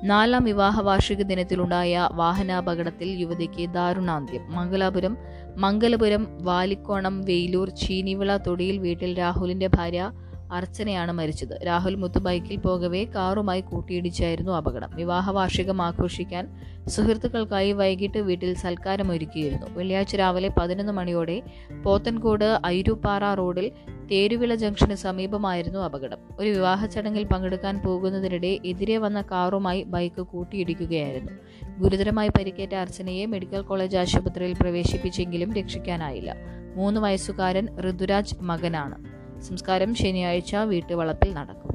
നാലാം 0.04 0.44
വിവാഹ 0.44 0.82
വാർഷിക 0.82 1.22
ദിനത്തിലുണ്ടായ 1.22 2.10
വാഹനാപകടത്തിൽ 2.12 3.10
യുവതിക്ക് 3.10 3.70
ദാരുണാന്ത്യം. 3.70 4.56
മംഗലാപുരം 4.56 5.18
മംഗലപുരം 5.56 6.38
വാലിക്കോണം 6.42 7.22
വെയിലൂർ 7.22 7.70
ചീനിവിള 7.70 8.38
തൊടിയിൽ 8.38 8.78
വീട്ടിൽ 8.78 9.20
രാഹുലിന്റെ 9.20 9.68
ഭാര്യ 9.68 10.12
അർച്ചനയാണ് 10.52 11.12
മരിച്ചത്. 11.12 11.66
രാഹുൽ 11.66 11.96
മുത്ത് 11.96 12.20
ബൈക്കിൽ 12.20 12.56
പോകവേ 12.56 13.04
കാറുമായി 13.04 13.62
കൂട്ടിയിടിച്ചായിരുന്നു 13.62 14.52
അപകടം. 14.52 14.90
വിവാഹ 14.96 15.32
വാർഷികം 15.32 15.82
ആഘോഷിക്കാൻ 15.82 16.50
സുഹൃത്തുക്കൾക്കായി 16.88 17.72
വൈകിട്ട് 17.72 18.18
വീട്ടിൽ 18.18 18.54
സൽക്കാരം 18.54 19.12
ഒരുക്കിയിരുന്നു 19.12 19.68
വെള്ളിയാഴ്ച 19.70 20.16
രാവിലെ 20.16 20.50
പതിനൊന്ന് 20.50 20.94
മണിയോടെ 20.94 21.44
പോത്തൻകോട് 21.84 22.60
ഐരുപ്പാറ 22.66 23.34
റോഡിൽ 23.34 23.72
തേരുവിള 24.12 24.56
ജംഗ്ഷന് 24.56 24.96
സമീപമായിരുന്നു 24.96 25.80
അപകടം. 25.80 26.18
ഒരു 26.40 26.50
വിവാഹ 26.50 26.86
ചടങ്ങിൽ 26.86 27.24
പങ്കെടുക്കാൻ 27.24 27.82
പോകുന്നതിനിടെ 27.86 28.60
എതിരെ 28.66 28.98
വന്ന 28.98 29.22
കാറുമായി 29.22 29.84
ബൈക്ക് 29.84 30.22
കൂട്ടിയിടിക്കുകയായിരുന്നു. 30.22 31.32
ഗുരുതരമായി 31.80 32.30
പരിക്കേറ്റ 32.30 32.76
അർച്ചനയെ 32.76 33.26
മെഡിക്കൽ 33.26 33.62
കോളേജ് 33.62 33.98
ആശുപത്രിയിൽ 33.98 34.56
പ്രവേശിപ്പിച്ചെങ്കിലും 34.62 35.54
രക്ഷിക്കാനായില്ല. 35.54 36.36
മൂന്ന് 36.76 37.02
വയസ്സുകാരൻ 37.02 37.68
ഋതുരാജ് 37.90 38.36
മകനാണ്. 38.42 39.11
സംസ്കാരം 39.42 39.96
ശനിയാഴ്ച 39.96 40.56
വീട്ടുവളപ്പിൽ 40.56 41.34
നടക്കും. 41.34 41.72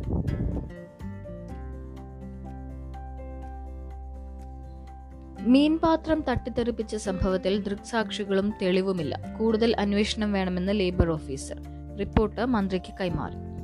മീൻപാത്രം 5.41 6.25
തട്ടിത്തെറിപ്പിച്ച 6.29 6.97
സംഭവത്തിൽ 6.97 7.63
ദൃക്സാക്ഷികളും 7.63 8.55
തെളിവുമില്ല. 8.63 9.37
കൂടുതൽ 9.39 9.77
അന്വേഷണം 9.79 10.33
വേണമെന്ന് 10.33 10.81
ലേബർ 10.81 11.11
ഓഫീസർ. 11.11 11.63
റിപ്പോർട്ട് 11.99 12.47
മന്ത്രിക്ക് 12.47 12.95
കൈമാറി. 13.01 13.56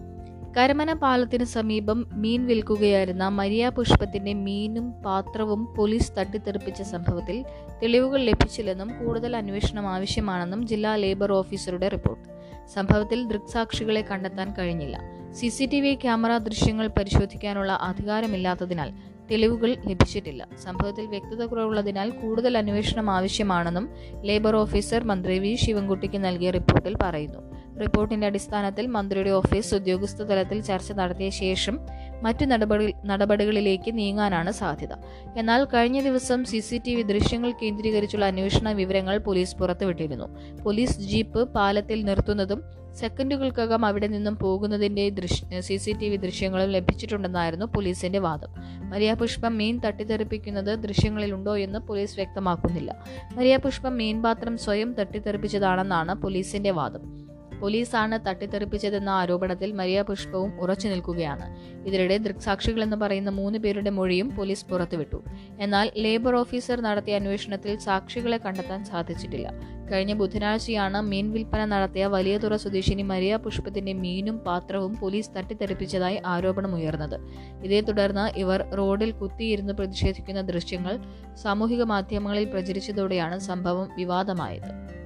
കരമന 0.56 0.92
പാലത്തിന് 0.92 1.44
സമീപം 1.44 2.06
മീൻ 2.12 2.46
വിൽക്കുകയായിരുന്ന 2.46 3.28
മരിയ 3.28 3.68
പുഷ്പത്തിന്റെ 3.68 4.32
മീനും 4.32 4.90
പാത്രവും 4.90 5.74
പോലീസ് 5.74 6.12
തട്ടിത്തെറിപ്പിച്ച 6.18 6.82
സംഭവത്തിൽ 6.82 7.44
തെളിവുകൾ 7.82 8.20
ലഭിച്ചില്ലെന്നും 8.20 9.04
കൂടുതൽ 9.04 9.36
അന്വേഷണം 9.36 9.86
ആവശ്യമാണെന്നും 9.86 10.66
ജില്ലാ 10.66 10.94
ലേബർ 10.94 11.32
ഓഫീസറുടെ 11.32 11.88
റിപ്പോർട്ട്. 11.88 12.28
സംഭവത്തിൽ 12.74 13.24
ദൃക്സാക്ഷികളെ 13.24 14.00
കണ്ടെത്താൻ 14.00 14.54
കഴിഞ്ഞില്ല. 14.58 15.00
C 15.32 15.48
C 15.48 15.66
T 15.66 15.80
V 15.80 15.94
camera 15.94 16.36
ദൃശ്യങ്ങൾ 16.36 16.86
പരിശോധിക്കാനുള്ള 16.86 17.72
അധികാരമില്ലാത്തതിനാൽ 17.72 18.92
തെളിവുകൾ 19.30 19.76
ലഭിച്ചിട്ടില്ല. 19.86 20.48
സംഭവത്തിൽ 20.62 21.06
വ്യക്തത 21.06 21.44
കുറവുള്ളതിനാൽ 21.44 22.10
കൂടുതൽ 22.10 22.58
അന്വേഷണം 22.58 23.10
ആവശ്യമാണെന്നും 23.10 23.88
ലേബർ 24.20 24.56
ഓഫീസർ 24.56 25.04
മന്ത്രി 25.04 25.38
വി. 25.38 25.54
ശിവൻകുട്ടിക്ക് 25.54 26.24
നൽകിയ 26.24 26.50
റിപ്പോർട്ടിൽ 26.50 26.96
പറയുന്നു. 27.02 27.61
റിപ്പോർട്ടിന്റെ 27.80 28.26
അടിസ്ഥാനത്തിൽ 28.26 28.86
മന്ത്രിയുടെ 28.86 29.30
ഓഫീസ് 29.30 29.74
ഉദ്യോഗസ്ഥ 29.74 30.22
തലത്തിൽ 30.22 30.60
ചർച്ച 30.60 30.92
നടത്തിയ 30.92 31.30
ശേഷം 31.30 31.80
മറ്റു 32.22 32.44
നടപടി 32.44 32.94
നടപടികളിലേക്ക് 33.04 33.98
നീങ്ങാനാണ് 33.98 34.50
സാധ്യത. 34.50 34.92
എന്നാൽ 35.36 35.64
കഴിഞ്ഞ 35.64 36.02
ദിവസം 36.02 36.44
സി 36.44 36.60
സി 36.60 36.80
ടി 36.86 36.94
വി 36.94 37.02
ദൃശ്യങ്ങൾ 37.02 37.52
കേന്ദ്രീകരിച്ചുള്ള 37.62 38.24
അന്വേഷണ 38.24 38.72
വിവരങ്ങൾ 38.72 39.18
പോലീസ് 39.18 39.56
പുറത്തുവിട്ടിരുന്നു. 39.56 40.58
പോലീസ് 40.62 41.00
ജീപ്പ് 41.00 41.52
പാലത്തിൽ 41.52 42.04
നിർത്തുന്നതും 42.04 42.62
സെക്കൻഡുകൾക്കകം 42.98 43.86
അവിടെ 43.86 44.06
നിന്നും 44.06 44.36
പോകുന്നതിന്റെ 44.36 45.08
ദൃശ്യ 45.08 45.60
സി 45.60 45.76
സി 45.76 45.92
ടി 45.92 46.08
വി 46.08 46.16
ദൃശ്യങ്ങളും 46.16 46.70
ലഭിച്ചിട്ടുണ്ടെന്നായിരുന്നു 46.70 47.66
പോലീസിന്റെ 47.66 48.18
വാദം. 48.18 48.48
മരിയ 48.90 49.14
പുഷ്പം 49.14 49.58
മീൻ 49.58 49.80
തട്ടിത്തെറിപ്പിക്കുന്നത് 49.80 50.78
ദൃശ്യങ്ങളിലുണ്ടോ 50.78 51.56
എന്ന് 51.56 51.78
പോലീസ് 51.78 52.16
വ്യക്തമാക്കുന്നില്ല. 52.16 52.96
മരിയ 53.34 53.56
പുഷ്പം 53.56 53.96
മീൻ 53.96 54.22
സ്വയം 54.56 54.94
തട്ടിത്തെറിപ്പിച്ചതാണെന്നാണ് 54.94 56.14
പോലീസിന്റെ 56.14 56.70
വാദം. 56.70 57.31
പോലീസാണ് 57.62 58.18
തട്ടിത്തെറിപ്പിച്ചതെന്ന 58.28 59.08
ആരോപണത്തിൽ 59.08 59.72
മരിയ 59.72 60.02
പുഷ്പവും 60.02 60.60
ഉറച്ചു 60.60 60.88
നിൽക്കുകയാണ്. 60.88 61.46
ഇതിനിടെ 61.86 62.16
ദൃക്സാക്ഷികൾ 62.16 62.82
എന്ന് 62.82 62.96
പറയുന്ന 62.96 63.30
മൂന്ന് 63.30 63.58
പേരുടെ 63.58 63.90
മൊഴിയും 63.90 64.36
പോലീസ് 64.36 64.66
പുറത്തുവിട്ടു. 64.66 65.24
എന്നാൽ 65.60 65.90
ലേബർ 65.96 66.36
ഓഫീസർ 66.36 66.80
നടത്തിയ 66.80 67.14
അന്വേഷണത്തിൽ 67.16 67.78
സാക്ഷികളെ 67.78 68.38
കണ്ടെത്താൻ 68.38 68.84
സാധിച്ചിട്ടില്ല. 68.84 69.48
കഴിഞ്ഞ 69.92 70.12
ബുധനാഴ്ചയാണ് 70.12 71.00
മീൻ 71.00 71.32
വിൽപ്പന 71.32 71.64
നടത്തിയ 71.64 72.06
വലിയതുറ 72.06 72.56
സ്വദേശിനി 72.56 73.02
മരിയ 73.02 73.36
പുഷ്പത്തിന്റെ 73.36 73.92
മീനും 73.92 74.38
പാത്രവും 74.38 74.96
പോലീസ് 74.96 75.30
തട്ടിത്തെറിപ്പിച്ചതായി 75.36 76.22
ആരോപണമുയർന്നത്. 76.26 77.16
ഇതേ 77.64 77.80
തുടർന്ന് 77.80 78.38
ഇവർ 78.38 78.64
റോഡിൽ 78.74 79.12
കുത്തിയിരുന്ന് 79.12 79.72
പ്രതിഷേധിക്കുന്ന 79.72 80.40
ദൃശ്യങ്ങൾ 80.40 80.98
സാമൂഹിക 81.34 81.82
മാധ്യമങ്ങളിൽ 81.82 82.44
പ്രചരിച്ചതോടെയാണ് 82.44 83.38
സംഭവം 83.38 83.88
വിവാദമായത്. 83.96 85.01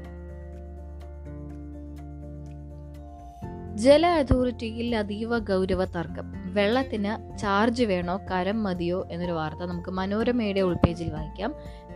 ജല 3.76 4.06
അതോറിറ്റിയിൽ 4.06 4.96
അതീവ 4.96 5.38
ഗൗരവ 5.38 5.84
തർക്കം 5.84 6.54
വെള്ളത്തിന് 6.54 7.38
ചാർജ് 7.38 7.84
വേണോ 7.84 8.20
കരം 8.30 8.62
മതിയോ 8.62 9.08
എന്നൊരു 9.10 9.32
വാർത്ത 9.32 9.58
നമുക്ക് 9.58 9.90
മനോരമയുടെ 9.90 10.60
ഉൾപേജിൽ 10.60 11.10
വായിക്കാം. 11.10 11.54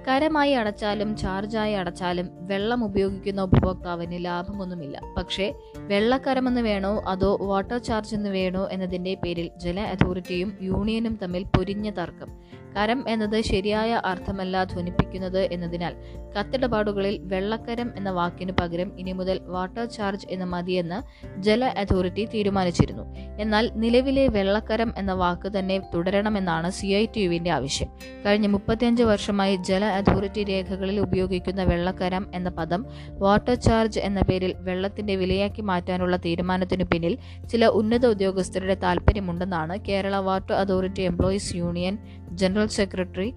കരമായി 0.09 0.53
അടച്ചാലും 0.53 1.17
ചാർജായി 1.17 1.73
അടച്ചാലും 1.73 2.29
വെള്ളം 2.47 2.85
ഉപയോഗിക്കുന്ന 2.85 3.43
ഉപഭോക്താവിന് 3.43 4.25
ലാഭമൊന്നുമില്ല. 4.25 5.01
പക്ഷേ 5.17 5.55
വെള്ളക്കരമെന്ന് 5.77 6.61
വേണോ 6.61 7.03
അതോ 7.07 7.39
വാട്ടർ 7.41 7.79
ചാർജ് 7.79 8.15
എന്ന് 8.15 8.31
വേണോ 8.31 8.69
എന്നതിന്റെ 8.73 9.15
പേരിൽ 9.15 9.51
ജല 9.57 9.81
അതോറിറ്റിയും 9.81 10.59
യൂണിയനും 10.63 11.19
തമ്മിൽ 11.23 11.43
പൊരിഞ്ഞ 11.43 11.91
തർക്കം. 11.91 12.29
കരം 12.77 13.05
എന്നത് 13.09 13.41
ശരിയായ 13.41 14.01
അർത്ഥമല്ല 14.05 14.65
ധ്വനിപ്പിക്കുന്നത് 14.65 15.49
എന്നതിനാൽ 15.53 15.95
കത്തിടപാടുകളിൽ 16.37 17.21
വെള്ളക്കരം 17.23 17.89
എന്ന 17.97 18.11
വാക്കിനു 18.11 18.53
പകരം 18.61 18.93
ഇനി 18.99 19.13
മുതൽ 19.13 19.41
വാട്ടർ 19.47 19.85
ചാർജ് 19.87 20.27
എന്ന് 20.31 20.47
മതിയെന്ന് 20.47 20.99
ജല 21.39 21.65
അതോറിറ്റി 21.79 22.25
തീരുമാനിച്ചിരുന്നു. 22.35 23.05
എന്നാൽ 23.39 23.71
നിലവിലെ 23.75 24.29
വെള്ളക്കരം 24.29 24.95
എന്ന 24.97 25.13
വാക്ക് 25.13 25.49
തന്നെ 25.59 25.81
തുടരണമെന്നാണ് 25.95 26.71
സി 26.71 26.87
ഐ 26.87 27.07
ടി 27.15 27.21
യുവിന്റെ 27.21 27.51
ആവശ്യം. 27.51 27.89
കഴിഞ്ഞ 28.27 28.47
മുപ്പത്തിയഞ്ച് 28.47 29.03
വർഷമായി 29.03 29.57
ജല 29.57 29.85
അതോറിറ്റി 29.85 30.45
രേഖകളിൽ 30.45 31.01
ഉപയോഗിക്കുന്ന 31.01 31.65
വെള്ളക്കരം 31.65 32.27
എന്ന 32.35 32.49
പദം 32.51 32.83
വാട്ടർ 33.19 33.55
ചാർജ് 33.55 34.01
എന്ന 34.01 34.21
പേരിൽ 34.21 34.55
വെള്ളത്തിന്റെ 34.61 35.17
വിലയാക്കി 35.17 35.63
മാറ്റാനുള്ള 35.63 36.17
തീരുമാനത്തിനു 36.17 36.85
പിന്നിൽ 36.85 37.19
ചില 37.51 37.67
ഉന്നത 37.81 38.07
ഉദ്യോഗസ്ഥരുടെ 38.07 38.75
താൽപ്പര്യമുണ്ടെന്നാണ് 38.83 39.77
Kerala 39.89 40.17
water 40.21 40.55
authority 40.55 41.03
employees 41.03 41.57
union 41.57 41.95
general 42.33 42.67
secretary 42.67 43.35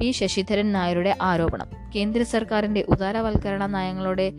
P 0.00 0.10
Sasidharan 0.10 0.72
Nair 0.72 1.16
ആരോപണം. 1.22 1.66
കേന്ദ്ര 1.96 2.22
സർക്കാരിന്റെ 2.22 2.84
ഉദാരവൽക്കരണ 2.88 3.66
നയങ്ങളുടെ 3.66 4.32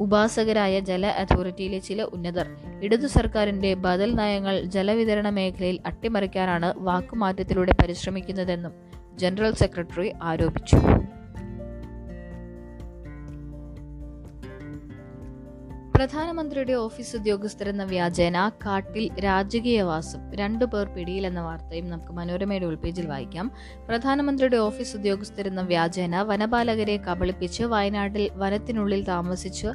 ഉപാസകരായ 0.00 0.80
ജല 0.80 1.06
അതോറിറ്റിയിലെ 1.06 1.78
ചില 1.78 2.02
ഉന്നതർ 2.02 2.48
ഇടതു 2.82 3.06
സർക്കാരിന്റെ 3.06 3.74
ബദൽ 3.74 4.14
നയങ്ങൾ 4.14 4.60
ജലവിതരണ 4.60 5.28
മേഖലയിൽ 5.28 5.80
അട്ടിമറിക്കാനാണ് 5.86 6.72
വാക്കുമാറ്റത്തിലൂടെ 6.76 7.72
പരിശ്രമിക്കുന്നതെന്നും 7.72 8.72
ജനറൽ 9.14 9.54
സെക്രട്ടറി 9.54 10.12
ആരോപിച്ചു. 10.22 10.76
പ്രധാനമന്ത്രിയുടെ 16.00 16.72
ഓഫീസ് 16.72 17.16
ഉദ്യോഗസ്ഥരെന്ന 17.16 17.84
വ്യാജേന 17.84 18.48
കാട്ടിൽ 18.48 19.20
രാജകീയവാസം. 19.20 20.32
രണ്ടു 20.34 20.64
പേർ 20.64 20.86
പിടിയിലെന്ന 20.86 21.40
വാർത്തയും 21.40 21.90
നമുക്ക് 21.90 22.12
മനോരമയുടെ 22.12 22.66
ഉൾപേജിൽ 22.66 23.06
വായിക്കാം. 23.06 23.52
പ്രധാനമന്ത്രിയുടെ 23.88 24.56
ഓഫീസ് 24.56 24.96
ഉദ്യോഗസ്ഥരെന്ന 24.96 25.60
വ്യാജേന 25.60 26.22
വനപാലകരെ 26.22 26.96
കബളിപ്പിച്ച് 26.96 27.62
വയനാട്ടിൽ 27.62 28.30
വനത്തിനുള്ളിൽ 28.34 29.04
താമസിച്ച് 29.04 29.66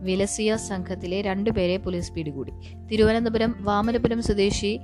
വിലസിയ 0.00 0.56
സംഘത്തിലെ 0.56 1.22
രണ്ടുപേരെ 1.22 1.76
പോലീസ് 1.76 2.12
പിടികൂടി. 2.12 2.52
തിരുവനന്തപുരം 2.92 3.56
വാമനപുരം 3.60 4.22
സ്വദേശി 4.22 4.80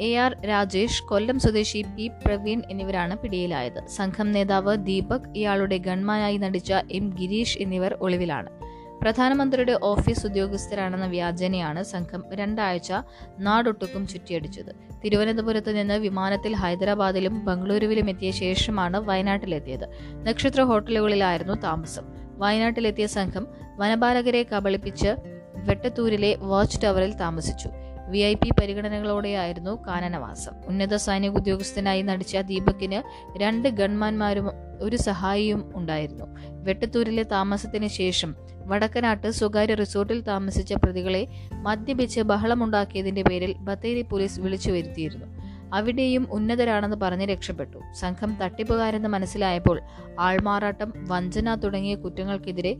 എ 0.00 0.14
ആർ 0.14 0.46
രാജേഷ് 0.48 1.02
കൊല്ലം 1.02 1.38
സ്വദേശി 1.38 1.82
പി 1.82 2.10
പ്രവീൺ 2.26 2.62
എന്നിവരാണ് 2.70 3.18
പിടിയിലായത്. 3.18 3.86
സംഘം 3.86 4.32
നേതാവ് 4.32 4.76
ദീപക് 4.76 5.32
ഇയാളുടെ 5.36 5.76
ഗൺമാനായി 5.76 6.36
നടിച്ച 6.36 6.72
എം 6.72 7.10
ഗിരീഷ് 7.20 7.58
എന്നിവർ 7.58 7.98
ഒളിവിലാണ്. 8.00 8.65
പ്രധാനമന്ത്രിയുടെ 9.02 9.78
ഓഫീസ് 9.82 10.26
ഉദ്യോഗസ്ഥരാണെന്ന 10.26 11.06
വ്യാജനയാണ് 11.06 11.82
സംഘം 11.82 12.24
രണ്ടാഴ്ച 12.34 12.92
നാടൊട്ടുക്കും 13.38 14.08
ചുറ്റിയടിച്ചത്. 14.08 15.00
തിരുവനന്തപുരത്ത് 15.04 15.78
നിന്ന് 15.78 15.94
വിമാനത്തിൽ 15.94 16.54
ഹൈദരാബാദിലും 16.54 17.44
ബംഗളൂരുവിലും 17.44 18.10
എത്തിയ 18.10 18.30
ശേഷമാണ് 18.30 18.96
വയനാട്ടിലെത്തിയത്. 18.96 19.88
നക്ഷത്ര 20.22 20.62
ഹോട്ടലുകളിലായിരുന്നു 20.62 21.54
താമസം. 21.54 22.04
വയനാട്ടിലെത്തിയ 22.38 23.06
സംഘം 23.06 23.46
വനപാലകരെ 23.76 24.46
കബളിപ്പിച്ച് 24.56 25.08
വെട്ടത്തൂരിലെ 25.54 26.36
വാച്ച് 26.40 26.82
ടവറിൽ 26.84 27.14
താമസിച്ചു. 27.14 27.68
വി 28.08 28.18
ഐ 28.18 28.34
പി 28.34 28.50
പരിഗണനകളോടെയായിരുന്നു 28.60 29.84
കാനനവാസം. 29.86 30.52
ഉന്നത 30.66 30.96
സൈനിക 30.96 31.30
ഉദ്യോഗസ്ഥനായി 31.30 32.02
നടിച്ച 32.02 32.36
ദീപക്കിന് 32.36 33.28
രണ്ട് 33.38 33.68
ഗൺമാന്മാരും 33.68 34.50
ഒരു 34.80 34.96
സഹായിയും 34.96 35.72
ഉണ്ടായിരുന്നു. 35.74 36.24
വെട്ടത്തൂരിലെ 36.50 37.22
താമസത്തിന് 37.22 37.88
ശേഷം 37.88 38.34
വടക്കനാട്ട് 38.66 39.30
സ്വകാര്യ 39.30 39.74
റിസോർട്ടിൽ 39.74 40.20
താമസിച്ച 40.20 40.72
പ്രതികളെ 40.72 41.28
മദ്യപിച്ച് 41.52 42.20
ബഹളമുണ്ടാക്കിയതിന്റെ 42.20 43.22
പേരിൽ 43.22 43.54
ബത്തേരി 43.58 44.02
പോലീസ് 44.02 44.40
വിളിച്ചു 44.40 44.72
വരുത്തിയിരുന്നു. 44.72 45.26
അവിടെയും 45.74 46.28
ഉന്നതരാണെന്ന് 46.32 46.96
പറഞ്ഞ് 46.96 47.26
രക്ഷപ്പെട്ടു. 47.26 47.78
സംഘം 47.94 48.36
തട്ടിപ്പുകാരെന്ന് 48.44 49.08
മനസ്സിലായപ്പോൾ 49.08 49.80
ആൾമാറാട്ടം 50.20 50.92
വഞ്ചന 51.08 51.54
തുടങ്ങിയ 51.54 51.94
കുറ്റങ്ങൾക്കെതിരെ 51.94 52.76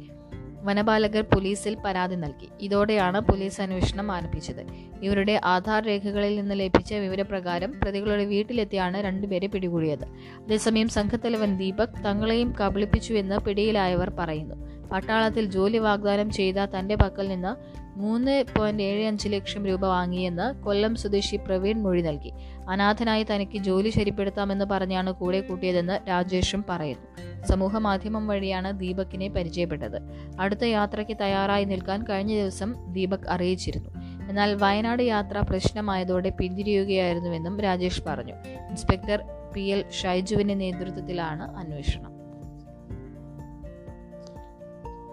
വനപാലകർ 0.67 1.23
പോലീസിൽ 1.23 1.77
പരാതി 1.85 2.15
നൽകി. 2.15 2.49
ഇതോടെയാണ് 2.61 3.21
പോലീസ് 3.21 3.61
അന്വേഷണം 3.61 4.13
ആരംഭിച്ചത്. 4.13 4.63
ഇവരുടെ 5.03 5.41
ആധാർ 5.45 5.87
രേഖകളിൽ 5.87 6.37
നിന്ന് 6.37 6.55
ലഭിച്ച 6.61 6.95
വിവരപ്രകാരം 6.95 7.81
പ്രതികളുടെ 7.83 8.25
വീട്ടിലെത്തിയാണ് 8.25 9.01
രണ്ടുപേരെ 9.01 9.47
പിടികൂടിയത്. 9.47 10.05
അതേസമയം 10.45 10.89
സംഘത്തലവൻ 10.89 11.59
ദീപക് 11.59 12.05
തങ്ങളെയും 12.05 12.55
കബളിപ്പിച്ചുവെന്ന് 12.61 13.39
പിടിയിലായവർ 13.39 14.11
പറയുന്നു. 14.11 14.57
പട്ടാളത്തിൽ 14.93 15.45
ജോലി 15.45 15.79
വാഗ്ദാനം 15.79 16.31
ചെയ്ത 16.31 16.55
തന്റെ 16.55 16.95
പക്കൽ 16.95 17.29
നിന്ന് 17.29 17.53
മൂന്ന് 17.99 18.45
പോയിന്റ് 18.59 18.83
ഏഴ് 18.83 19.07
അഞ്ച് 19.07 19.29
ലക്ഷം 19.29 19.67
രൂപ 19.67 19.85
വാങ്ങിയെന്ന് 19.85 20.63
കൊല്ലം 20.63 20.95
സ്വദേശി 20.95 21.37
പ്രവീൺ 21.37 21.83
മൊഴി 21.83 22.03
നൽകി. 22.03 22.33
അനാഥനായി 22.71 23.27
തനിക്ക് 23.31 23.59
ജോലി 23.59 23.91
ശരിപ്പെടുത്താമെന്ന് 23.91 24.65
പറഞ്ഞാണ് 24.65 25.13
കൂടെ 25.13 25.41
കൂട്ടിയതെന്ന് 25.41 26.09
രാജേഷും 26.09 26.65
പറയുന്നു. 26.69 27.36
സമൂഹ 27.47 27.79
മാധ്യമം 27.79 28.27
വഴിയാണ് 28.27 28.79
ദീപക്കിനെ 28.79 29.29
പരിചയപ്പെട്ടത്. 29.29 30.03
അടുത്ത 30.41 30.65
യാത്രയ്ക്ക് 30.65 31.17
തയ്യാറായി 31.21 31.65
നിൽക്കാൻ 31.65 32.05
കഴിഞ്ഞ 32.05 32.35
ദിവസം 32.35 32.75
ദീപക് 32.93 33.29
അറിയിച്ചിരുന്നു. 33.29 33.91
എന്നാൽ 34.29 34.55
വയനാട് 34.55 35.03
യാത്ര 35.03 35.39
പ്രശ്നമായതോടെ 35.51 36.31
പിന്തിരിയുകയായിരുന്നുവെന്നും 36.41 37.61
രാജേഷ് 37.61 38.03
പറഞ്ഞു. 38.07 38.35
ഇൻസ്പെക്ടർ 38.71 39.23
പി 39.55 39.61
എൽ 39.61 39.85
ഷൈജുവിന്റെ 40.03 40.55
നേതൃത്വത്തിലാണ് 40.55 41.57
അന്വേഷണം. 41.57 42.17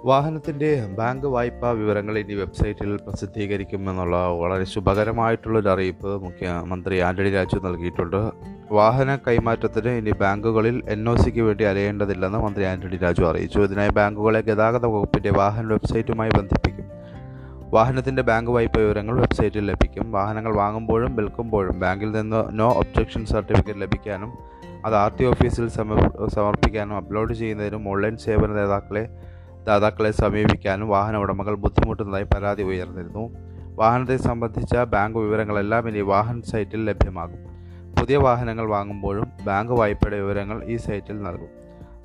വാഹനത്തിന്റെ 0.06 0.86
ബാങ്ക് 0.86 1.28
വായ്പാ 1.28 1.69
വിവരങ്ങൾ 1.69 2.19
ഇനി 2.19 2.34
വെബ്സൈറ്റിൽ 2.34 2.96
പ്രസിദ്ധീകരിക്കുമെന്നുള്ള 2.96 4.28
വളരെ 4.28 4.63
ശുഭകരമായിട്ടുള്ളൊരു 4.63 5.69
അറിയിപ്പ് 5.69 6.24
മുഖ്യമന്ത്രി 6.24 7.00
ആന്റണി 7.00 7.30
രാജു 7.30 7.60
നൽകിയിട്ടുണ്ട്. 7.60 8.32
വാഹന 8.73 9.15
കൈമാറ്റത്തിന് 9.15 9.89
ഇനി 9.89 10.12
ബാങ്കുകളിൽ 10.12 10.81
എൻ 10.89 11.09
ഒ 11.09 11.15
സിക്ക് 11.15 11.41
വേണ്ടി 11.47 11.63
അലയേണ്ടതില്ലെന്ന് 11.63 12.39
മന്ത്രി 12.39 12.63
ആന്റണി 12.63 12.97
രാജു 12.97 13.23
അറിയിച്ചു. 13.23 13.59
ഇതിനായി 13.59 13.89
ബാങ്കുകളെ 13.89 14.41
ഗതാഗത 14.41 14.86
വകുപ്പിന്റെ 14.86 15.31
വാഹന 15.38 15.65
വെബ്സൈറ്റുമായി 15.65 16.31
ബന്ധിപ്പിക്കും. 16.38 16.88
വാഹനത്തിന്റെ 17.75 18.21
ബാങ്ക് 18.21 18.51
വായ്പ 18.51 18.77
വിവരങ്ങൾ 18.77 19.19
വെബ്സൈറ്റിൽ 19.21 19.65
ലഭിക്കും. 19.71 20.12
വാഹനങ്ങൾ 20.12 20.55
വാങ്ങുമ്പോഴും 20.55 21.15
വിൽക്കുമ്പോഴും 21.15 21.79
ബാങ്കിൽ 21.79 22.12
നിന്ന് 22.12 22.43
നോ 22.59 22.71
ഒബ്ജക്ഷൻ 22.71 23.25
സർട്ടിഫിക്കറ്റ് 23.25 23.81
ലഭിക്കാനും 23.81 24.33
അത് 24.86 24.95
ആർ 24.95 25.12
ടി 25.19 25.25
ഓഫീസിൽ 25.25 25.67
സമർപ്പിക്കാനും 26.36 26.95
അപ്ലോഡ് 26.95 27.33
ചെയ്യുന്നതിനും 27.33 27.89
ഓൺലൈൻ 27.89 28.17
സേവന 28.17 28.51
നേതാക്കളെ 28.51 29.07
ദാതാക്കളെ 29.67 30.12
സമീപിക്കാനും 30.12 30.89
വാഹന 30.89 31.17
ഉടമകൾ 31.17 31.55
ബുദ്ധിമുട്ടുന്നതായി 31.55 32.23
പരാതി 32.23 32.63
ഉയർന്നിരുന്നു. 32.63 33.25
വാഹനത്തെ 33.75 34.17
സംബന്ധിച്ച 34.17 34.75
ബാങ്ക് 34.77 35.19
വിവരങ്ങളെല്ലാം 35.19 35.89
ഇനി 35.89 36.01
വാഹന 36.01 36.41
സൈറ്റിൽ 36.41 36.86
ലഭ്യമാകും. 36.86 37.53
പുതിയ 38.04 38.18
വാഹനങ്ങൾ 38.18 38.66
വാങ്ങുമ്പോഴും 38.68 39.28
ബാങ്ക് 39.46 39.72
വായ്പയുടെ 39.72 40.18
വിവരങ്ങൾ 40.22 40.63
ഈ 40.63 40.76
സൈറ്റിൽ 40.76 41.18
നൽകും. 41.24 41.52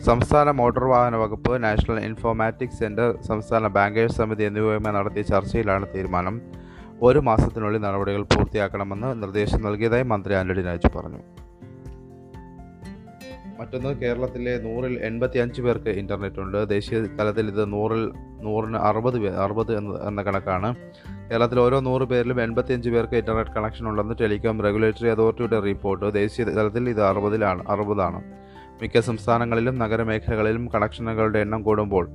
സംസ്ഥാന 0.07 0.51
മോട്ടോർ 0.51 0.85
വാഹന 0.85 1.17
വകുപ്പ് 1.17 1.63
നാഷണൽ 1.65 1.99
ഇൻഫോർമാറ്റിക്സ് 2.05 2.79
സെന്റർ 2.79 3.23
സംസ്ഥാന 3.29 3.67
ബാങ്കേഴ്സ് 3.67 4.17
സമിതി 4.17 4.45
എന്നിവയുമായി 4.45 4.95
നടത്തിയ 4.95 5.23
ചർച്ചയിലാണ് 5.23 5.87
തീരുമാനം. 5.95 6.41
ഒരു 7.03 7.19
മാസത്തിനുള്ളിൽ 7.19 7.81
നടപടികൾ 7.81 8.23
പൂർത്തിയാക്കണമെന്ന് 8.23 9.23
നിർദ്ദേശം 9.23 9.63
നൽകിയതായി 9.63 10.03
മന്ത്രി 10.03 10.35
ആന്റണി 10.35 10.63
രാജു 10.63 10.99
പറഞ്ഞു. 10.99 11.23
മറ്റൊന്ന് 13.59 13.94
കേരളത്തിലെ 13.94 14.59
നൂറിൽ 14.59 14.99
എൺപത്തി 15.03 15.38
അഞ്ച് 15.38 15.62
പേർക്ക് 15.62 15.88
ഇന്റർനെറ്റ് 15.88 16.40
ഉണ്ട്. 16.40 16.68
ദേശീയ 16.68 16.99
തലത്തിൽ 17.21 17.49
ഇത് 17.49 17.73
നൂറിൽ 17.73 18.12
നൂറിന് 18.40 18.77
അറുപത് 18.77 19.18
പേർ 19.18 19.33
അറുപത് 19.33 19.79
എന്ന 19.79 20.09
എന്ന 20.09 20.23
കണക്കാണ്. 20.23 20.75
കേരളത്തിൽ 21.31 21.61
ഓരോ 21.61 21.81
നൂറ് 21.81 22.03
പേരിലും 22.03 22.42
എൺപത്തിയഞ്ച് 22.42 22.90
പേർക്ക് 22.90 23.14
ഇന്റർനെറ്റ് 23.14 23.51
കണക്ഷൻ 23.51 23.88
ഉണ്ടെന്ന് 23.88 24.14
ടെലികോം 24.21 24.62
റെഗുലേറ്ററി 24.62 25.09
അതോറിറ്റിയുടെ 25.09 25.61
റിപ്പോർട്ട് 25.61 26.14
ദേശീയ 26.14 26.44
തലത്തിൽ 26.44 26.88
ഇത് 26.88 27.03
അറുപതിലാണ് 27.03 27.64
അറുപതാണ്. 27.68 28.23
മിക്ക 28.83 29.01
സംസ്ഥാനങ്ങളിലും 29.01 29.79
നഗരമേഖലകളിലും 29.79 30.68
കണക്ഷനുകളുടെ 30.75 31.38
എണ്ണം 31.38 31.62
കൂടുമ്പോൾ 31.62 32.09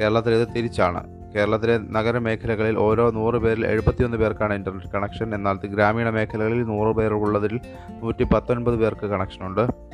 കേരളത്തിൽ 0.00 0.34
ഇത് 0.34 0.48
തിരിച്ചാണ്. 0.56 1.22
കേരളത്തിലെ 1.36 1.78
നഗരമേഖലകളിൽ 1.78 2.78
ഓരോ 2.78 3.10
നൂറ് 3.10 3.34
പേരിൽ 3.34 3.66
എഴുപത്തിയൊന്ന് 3.66 4.16
പേർക്കാണ് 4.16 4.54
ഇന്റർനെറ്റ് 4.54 4.92
കണക്ഷൻ 4.92 5.34
എന്നാൽ 5.34 5.66
ഗ്രാമീണ 5.66 6.10
മേഖലകളിൽ 6.10 6.64
നൂറ് 6.64 6.96
പേർ 6.96 7.12
ഉള്ളതിൽ 7.12 7.60
നൂറ്റി 8.02 8.24
പത്തൊൻപത് 8.24 8.74
പേർക്ക് 8.74 9.06
കണക്ഷനുണ്ട് 9.06 9.91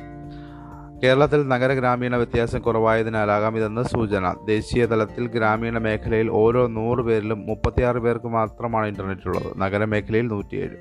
കേരളത്തിൽ 1.03 1.47
നഗര 1.47 1.73
ഗ്രാമീണ 1.73 2.15
വ്യത്യാസം 2.15 2.61
കുറവായതിനാലാകാം 2.61 3.57
ഇതെന്ന് 3.57 3.83
സൂചന. 3.83 4.35
ദേശീയ 4.47 4.85
തലത്തിൽ 4.85 5.27
ഗ്രാമീണ 5.27 5.77
മേഖലയിൽ 5.77 6.29
ഓരോ 6.29 6.67
നൂറ് 6.67 6.99
പേരിലും 6.99 7.45
മുപ്പത്തിയാറ് 7.45 7.97
പേർക്ക് 7.97 8.25
മാത്രമാണ് 8.25 8.87
ഇന്റർനെറ്റ് 8.87 9.27
ഉള്ളത് 9.27 9.61
നഗരമേഖലയിൽ 9.61 10.27
നൂറ്റിയേഴ്. 10.27 10.77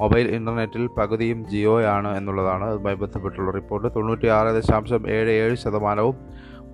മൊബൈൽ 0.00 0.28
ഇന്റർനെറ്റിൽ 0.28 0.86
പകുതിയും 0.86 1.48
ജിയോയാണ് 1.50 2.16
എന്നുള്ളതാണ് 2.16 2.64
അതുമായി 2.64 2.96
ബന്ധപ്പെട്ടുള്ള 2.96 3.50
റിപ്പോർട്ട്. 3.50 3.88
തൊണ്ണൂറ്റിയാറ് 3.96 4.48
ദശാംശം 4.48 5.10
ഏഴ് 5.10 5.30
ഏഴ് 5.30 5.56
ശതമാനവും 5.56 6.16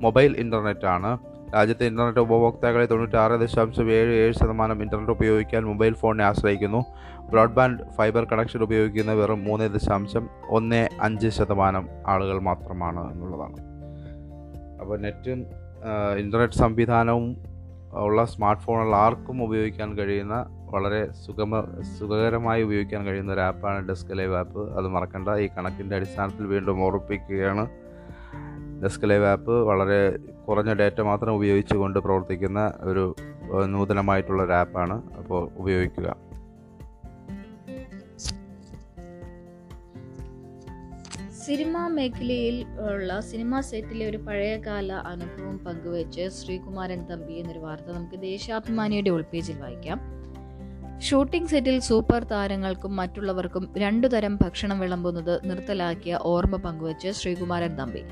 മൊബൈൽ 0.01 0.37
ഇന്റർനെറ്റാണ് 0.39 1.19
രാജ്യത്തെ 1.55 1.85
ഇന്റർനെറ്റ് 1.87 2.21
ഉപഭോക്താക്കളെ 2.21 2.87
തൊണ്ണൂറ്റാറ് 2.87 3.41
ദശാംശം 3.41 3.91
ഏഴ് 3.93 4.15
ഏഴ് 4.15 4.33
ശതമാനം 4.33 4.83
ഇന്റർനെറ്റ് 4.83 5.13
ഉപയോഗിക്കാൻ 5.13 5.65
മൊബൈൽ 5.65 5.95
ഫോണിനെ 5.95 6.25
ആശ്രയിക്കുന്നു. 6.25 6.85
ബ്രോഡ്ബാൻഡ് 7.31 7.91
ഫൈബർ 7.91 8.25
കണക്ഷൻ 8.25 8.63
ഉപയോഗിക്കുന്ന 8.63 9.13
വെറും 9.13 9.45
മൂന്ന് 9.45 9.75
ദശാംശം 9.75 10.29
ഒന്ന് 10.49 10.89
അഞ്ച് 11.01 11.29
ശതമാനം 11.29 11.89
ആളുകൾ 12.07 12.41
മാത്രമാണ് 12.41 13.13
എന്നുള്ളതാണ്. 13.13 13.59
അപ്പോൾ 14.81 14.99
നെറ്റും 15.01 15.47
ഇന്റർനെറ്റ് 16.19 16.55
സംവിധാനവും 16.55 17.37
ഉള്ള 17.93 18.25
സ്മാർട്ട് 18.25 18.63
ഫോണുകൾ 18.63 18.95
ആർക്കും 18.95 19.45
ഉപയോഗിക്കാൻ 19.45 19.99
കഴിയുന്ന 19.99 20.47
വളരെ 20.71 21.13
സുഗമ 21.13 21.61
സുഖകരമായി 21.99 22.63
ഉപയോഗിക്കാൻ 22.63 23.05
കഴിയുന്ന 23.05 23.33
ഒരു 23.33 23.41
ആപ്പാണ് 23.41 23.89
ഡെസ്ക് 23.89 24.19
ലൈവ് 24.19 24.35
ആപ്പ്. 24.37 24.77
അത് 24.79 24.89
മറക്കണ്ട. 24.89 25.29
ഈ 25.29 25.49
കണക്കിന്റെ 25.59 25.97
അടിസ്ഥാനത്തിൽ 25.97 26.47
വീണ്ടും 26.47 26.83
ഓർപ്പിക്കുകയാണ് 26.83 27.69
ഡെസ്ക് 28.83 29.11
ലൈവ് 29.11 29.25
ആപ്പ് 29.25 29.51
വളരെ 29.51 30.19
കുറഞ്ഞ 30.49 30.73
ഡേറ്റ 30.73 31.01
മാത്രം 31.01 31.33
ഉപയോഗിച്ചുകൊണ്ട് 31.35 31.99
പ്രവർത്തിക്കുന്ന 31.99 32.73
ഒരു 32.81 33.17
നൂതനമായിട്ടുള്ള 33.67 34.43
ഒരു 34.43 34.53
ആപ്പാണ് 34.53 34.97
അപ്പോൾ 35.15 35.51
ഉപയോഗിക്കുക. 35.57 36.09
സിനിമാ 41.47 41.87
മേഖലയിൽ 41.87 42.57
ഉള്ള 42.93 43.21
സിനിമാ 43.21 43.61
സെറ്റിലെ 43.61 44.09
ഒരു 44.09 44.17
പഴയകാല 44.17 44.93
അനുഭവം 44.93 45.59
പങ്കുവെച്ച് 45.59 46.29
ശ്രീകുമാരൻ 46.29 47.05
തമ്പി 47.05 47.33
എന്നൊരു 47.33 47.59
വാർത്ത 47.59 47.91
നമുക്ക് 47.91 48.23
ദേശാഭിമാനിയുടെ 48.23 49.11
ഉൾപേജിൽ 49.11 49.59
വായിക്കാം. 49.59 50.01
ഷൂട്ടിംഗ് 51.01 51.49
സെറ്റിൽ 51.49 51.79
സൂപ്പർ 51.81 52.25
താരങ്ങൾക്കും 52.25 52.97
മറ്റുള്ളവർക്കും 52.97 53.75
രണ്ടു 53.79 54.07
തരം 54.07 54.39
ഭക്ഷണം 54.43 54.81
വിളമ്പുന്നത് 54.81 55.41
നിർത്തലാക്കിയ 55.51 56.19
ഓർമ്മ 56.23 56.57
പങ്കുവച്ച് 56.57 57.09
Sreekumaran 57.09 57.77
Thampi. 57.77 58.03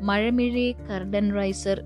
Mazhamizhi 0.00 0.76
curtain 0.90 1.34
raiser 1.34 1.80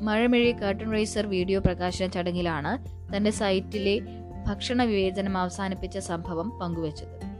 Mazhamizhi 0.00 0.52
curtain 0.52 0.92
raiser 0.92 1.26
video 1.26 1.60
പ്രകാശന 1.60 2.06
ചടങ്ങിലാണ് 2.06 2.78
തന്റെ 3.16 3.30
സൈറ്റിലെ 3.30 4.00
ഭക്ഷണ 4.46 4.84
വിവേചനം 4.84 5.38
അവസാനിപ്പിച്ച 5.38 5.98
സംഭവം 5.98 6.58
പങ്കുവച്ചത്. 6.58 7.34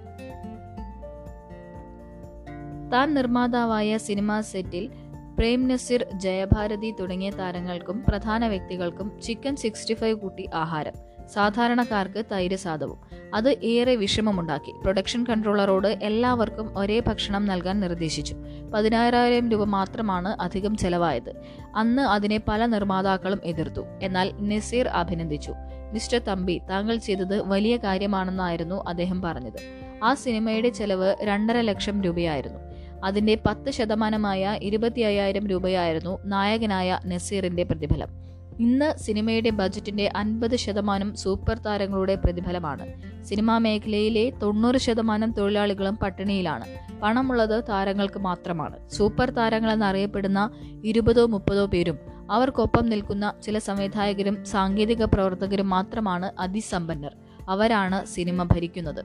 താൻ 2.92 3.14
നിർമ്മാതാവായ 3.14 3.98
സിനിമാ 3.98 4.40
സെറ്റിൽ 4.40 4.90
പ്രേം 5.38 5.68
നസീർ 5.68 6.06
ജയഭാരതി 6.14 6.94
തുടങ്ങിയ 7.00 7.30
താരങ്ങൾക്കും 7.30 8.04
പ്രധാന 8.08 8.48
വ്യക്തികൾക്കും 8.48 9.20
ചിക്കൻ 9.20 9.56
സിക്സ്റ്റി 9.56 9.94
ഫൈവ് 9.94 10.18
കൂട്ടി 10.18 10.48
ആഹാരം. 10.54 11.13
സാധാരണക്കാർക്ക് 11.28 12.24
തൈര് 12.32 12.56
സാധവും 12.56 12.98
അത് 13.34 13.56
ഏറെ 13.62 13.94
വിഷമമുണ്ടാക്കി. 13.94 14.72
പ്രൊഡക്ഷൻ 14.82 15.24
കൺട്രോളറോട് 15.24 15.98
എല്ലാവർക്കും 16.02 16.78
ഒരേ 16.78 17.00
ഭക്ഷണം 17.00 17.46
നൽകാൻ 17.46 17.80
നിർദ്ദേശിച്ചു. 17.80 18.37
പതിനായിരം 18.74 19.50
രൂപ 19.50 19.64
മാത്രമാണ് 19.64 20.42
അധികം 20.42 20.76
ചെലവായത്. 20.76 21.32
അന്ന് 21.76 22.02
അതിനെ 22.02 22.40
പല 22.48 22.66
നിർമ്മാതാക്കളും 22.66 23.40
എതിർത്തു. 23.44 23.80
എന്നാൽ 24.02 24.32
നസീർ 24.40 24.88
അഭിനന്ദിച്ചു. 24.88 25.54
മിസ്റ്റർ 25.92 26.18
തമ്പി 26.18 26.60
താങ്കൾ 26.70 26.96
ചെയ്തത് 26.96 27.48
വലിയ 27.48 27.76
കാര്യമാണെന്നായിരുന്നു 27.76 28.84
അദ്ദേഹം 28.88 29.22
പറഞ്ഞത്. 29.22 29.84
ആ 30.04 30.14
സിനിമയുടെ 30.14 30.68
ചെലവ് 30.68 31.16
രണ്ടര 31.22 31.60
ലക്ഷം 31.60 32.02
രൂപയായിരുന്നു. 32.02 32.58
അതിന്റെ 33.04 33.38
പത്ത് 33.46 33.70
ശതമാനമായ 33.70 34.58
ഇരുപത്തി 34.62 35.00
അയ്യായിരം 35.00 35.46
രൂപയായിരുന്നു 35.46 36.18
നായകനായ 36.24 37.00
നസീറിന്റെ 37.06 37.62
പ്രതിഫലം. 37.62 38.23
ഇന്ന് 38.60 38.98
സിനിമയുടെ 38.98 39.50
ബജറ്റിന്റെ 39.50 40.12
അൻപത് 40.16 40.56
ശതമാനം 40.56 41.16
സൂപ്പർ 41.16 41.58
താരങ്ങളുടെ 41.58 42.14
പ്രതിഫലമാണ്. 42.14 42.86
സിനിമാ 43.24 43.58
മേഖലയിലെ 43.58 44.30
തൊണ്ണൂറ് 44.30 44.76
ശതമാനം 44.76 45.32
തൊഴിലാളികളും 45.32 45.96
പട്ടിണിയിലാണ്. 45.96 46.64
പണമുള്ളത് 47.02 47.64
താരങ്ങൾക്ക് 47.68 48.18
മാത്രമാണ്. 48.18 48.88
സൂപ്പർ 48.88 49.30
താരങ്ങളെന്നറിയപ്പെടുന്ന 49.30 50.50
ഇരുപതോ 50.84 51.26
മുപ്പതോ 51.26 51.66
പേരും 51.66 51.98
അവർക്കൊപ്പം 52.30 52.86
നിൽക്കുന്ന 52.86 53.34
ചില 53.42 53.58
സംവിധായകരും 53.58 54.44
സാങ്കേതിക 54.44 55.04
പ്രവർത്തകരും 55.04 55.68
മാത്രമാണ് 55.68 56.32
അതിസമ്പന്നർ. 56.38 57.16
അവരാണ് 57.48 58.06
സിനിമ 58.06 58.42
ഭരിക്കുന്നത്. 58.42 59.04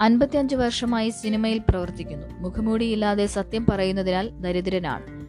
അൻപത്തിയഞ്ച് 0.00 0.56
വർഷമായി 0.56 1.10
സിനിമയിൽ 1.10 1.58
പ്രവർത്തിക്കുന്നു. 1.58 2.26
മുഖമൂടിയില്ലാതെ 2.26 3.26
സത്യം 3.26 3.66
പറയുന്നതിനാൽ 3.66 4.28
ദരിദ്രനാണ്. 4.28 5.23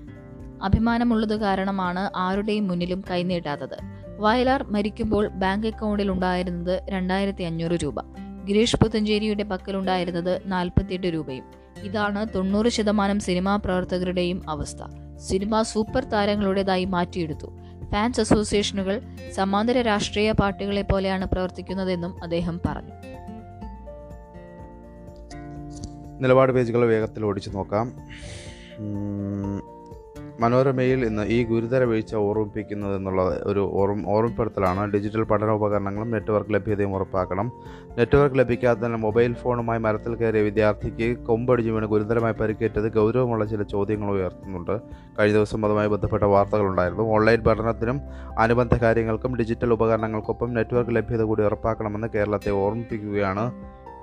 അഭിമാനമുള്ളത് 0.64 1.40
കാരണമാണ് 1.40 2.10
ആരുടെയും 2.16 2.68
മുന്നിലും 2.68 3.04
കൈനീട്ടാത്തത്. 3.12 3.78
വയലാർ 4.18 4.64
മരിക്കുമ്പോൾ 4.64 5.28
ബാങ്ക് 5.28 5.68
അക്കൗണ്ടിൽ 5.68 6.12
ഉണ്ടായിരുന്നത് 6.12 6.82
രണ്ടായിരത്തി 6.90 7.44
അഞ്ഞൂറ് 7.44 7.72
രൂപ. 7.72 8.02
ഗിരീഷ് 8.46 8.76
പുത്തഞ്ചേരിയുടെ 8.76 9.44
പക്കലുണ്ടായിരുന്നത് 9.44 10.42
നാൽപ്പത്തിയെട്ട് 10.46 11.08
രൂപയും. 11.08 11.44
ഇതാണ് 11.84 12.28
തൊണ്ണൂറ് 12.36 12.68
ശതമാനം 12.68 13.20
സിനിമാ 13.20 13.56
പ്രവർത്തകരുടെയും 13.56 14.50
അവസ്ഥ. 14.50 14.78
സിനിമ 15.18 15.62
സൂപ്പർ 15.62 16.04
താരങ്ങളുടേതായി 16.04 16.86
മാറ്റിയെടുത്തു. 16.86 17.46
ഫാൻസ് 17.92 18.22
അസോസിയേഷനുകൾ 18.22 19.02
സമാന്തര 19.32 19.82
രാഷ്ട്രീയ 19.82 20.32
പാർട്ടികളെ 20.32 20.82
പോലെയാണ് 20.82 21.26
പ്രവർത്തിക്കുന്നതെന്നും 21.26 22.24
അദ്ദേഹം 22.24 22.62
പറഞ്ഞു. 22.66 22.92
നിലപാട് 26.20 26.52
പേജുകൾ 26.52 26.86
വേഗത്തിൽ 26.86 27.26
ഓടിച്ചു 27.26 27.50
നോക്കാം. 27.50 27.94
മനോരമയിൽ 30.40 31.06
ഇന്ന് 31.06 31.24
ഈ 31.24 31.44
ഗുരുതര 31.44 31.84
വീഴ്ച 31.84 32.16
ഓർമ്മിപ്പിക്കുന്നത് 32.16 32.96
എന്നുള്ള 32.96 33.22
ഒരു 33.44 33.70
ഓർമ്മ 33.74 34.10
ഓർമ്മപ്പെടുത്തലാണ്. 34.10 34.92
ഡിജിറ്റൽ 34.92 35.24
പഠന 35.24 35.50
ഉപകരണങ്ങളും 35.50 36.12
നെറ്റ്വർക്ക് 36.12 36.54
ലഭ്യതയും 36.54 36.96
ഉറപ്പാക്കണം. 36.96 37.52
നെറ്റ്വർക്ക് 37.98 38.40
ലഭിക്കാത്തതിനാൽ 38.40 39.00
മൊബൈൽ 39.00 39.34
ഫോണുമായി 39.34 39.80
മരത്തിൽ 39.80 40.16
കയറിയ 40.16 40.42
വിദ്യാർത്ഥിക്ക് 40.42 41.18
കൊമ്പടിഞ്ഞു 41.18 41.72
വീണ് 41.72 41.86
ഗുരുതരമായി 41.86 42.34
പരിക്കേറ്റത് 42.34 42.94
ഗൗരവമുള്ള 42.94 43.46
ചില 43.46 43.64
ചോദ്യങ്ങൾ 43.64 44.12
ഉയർത്തുന്നുണ്ട്. 44.12 44.82
കഴിഞ്ഞ 45.20 45.36
ദിവസം 45.36 45.66
അതുമായി 45.66 45.88
ബന്ധപ്പെട്ട 45.88 46.24
വാർത്തകളുണ്ടായിരുന്നു. 46.24 47.04
ഓൺലൈൻ 47.04 47.44
പഠനത്തിനും 47.44 48.02
അനുബന്ധ 48.40 48.76
കാര്യങ്ങൾക്കും 48.76 49.36
ഡിജിറ്റൽ 49.36 49.74
ഉപകരണങ്ങൾക്കൊപ്പം 49.74 50.54
നെറ്റ്വർക്ക് 50.54 50.96
ലഭ്യത 50.96 51.22
കൂടി 51.22 51.44
ഉറപ്പാക്കണമെന്ന് 51.44 52.08
കേരളത്തെ 52.16 52.50
ഓർമ്മിപ്പിക്കുകയാണ് 52.50 53.52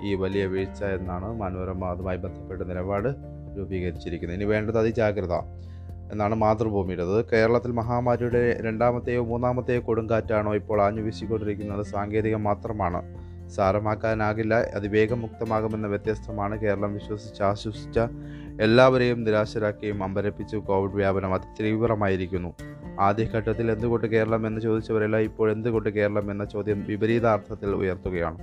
ഈ 0.03 0.13
വലിയ 0.15 0.45
വീഴ്ച 0.45 0.83
എന്നാണ് 0.83 1.27
മനോരമ 1.41 1.85
അതുമായി 1.85 2.17
ബന്ധപ്പെട്ട 2.17 2.61
നിലപാട് 2.61 3.09
രൂപീകരിച്ചിരിക്കുന്നത്. 3.57 4.37
ഇനി 4.39 4.45
വേണ്ടത് 4.45 4.77
അതിജാഗ്രത. 4.79 5.35
എന്നാണ് 6.13 6.35
മാതൃഭൂമിയുടേത് 6.35 7.25
കേരളത്തിൽ 7.25 7.71
മഹാമാരിയുടെ 7.71 8.57
രണ്ടാമത്തെയോ 8.61 9.25
മൂന്നാമത്തെയോ 9.25 9.81
കൊടുങ്കാറ്റാണോ 9.81 10.55
ഇപ്പോൾ 10.55 10.81
ആഞ്ഞു 10.81 11.01
വീശിക്കൊണ്ടിരിക്കുന്നത്? 11.01 11.85
സാങ്കേതികം 11.85 12.43
മാത്രമാണ് 12.43 13.01
സാരമാക്കാനാകില്ല. 13.49 14.55
അതിവേഗം 14.75 15.21
മുക്തമാകുമെന്ന 15.21 15.87
വ്യത്യസ്തമാണ് 15.87 16.59
കേരളം 16.59 16.93
വിശ്വസിച്ച് 16.93 17.43
ആശ്വസിച്ച 17.43 17.99
എല്ലാവരെയും 18.61 19.23
നിരാശരാക്കിയും 19.23 20.03
അമ്പരപ്പിച്ച് 20.03 20.57
കോവിഡ് 20.57 20.91
വ്യാപനം 20.91 21.33
അതിതീവ്രമായിരിക്കുന്നു. 21.33 22.53
ആദ്യഘട്ടത്തിൽ 22.99 23.71
എന്തുകൊണ്ട് 23.71 24.07
കേരളം 24.07 24.47
എന്ന് 24.47 24.61
ചോദിച്ചവരെല്ലാം 24.61 25.23
ഇപ്പോൾ 25.23 25.51
എന്തുകൊണ്ട് 25.51 25.89
കേരളം 25.89 26.31
എന്ന 26.31 26.45
ചോദ്യം 26.45 26.85
വിപരീതാർത്ഥത്തിൽ 26.89 27.69
ഉയർത്തുകയാണ്. 27.69 28.37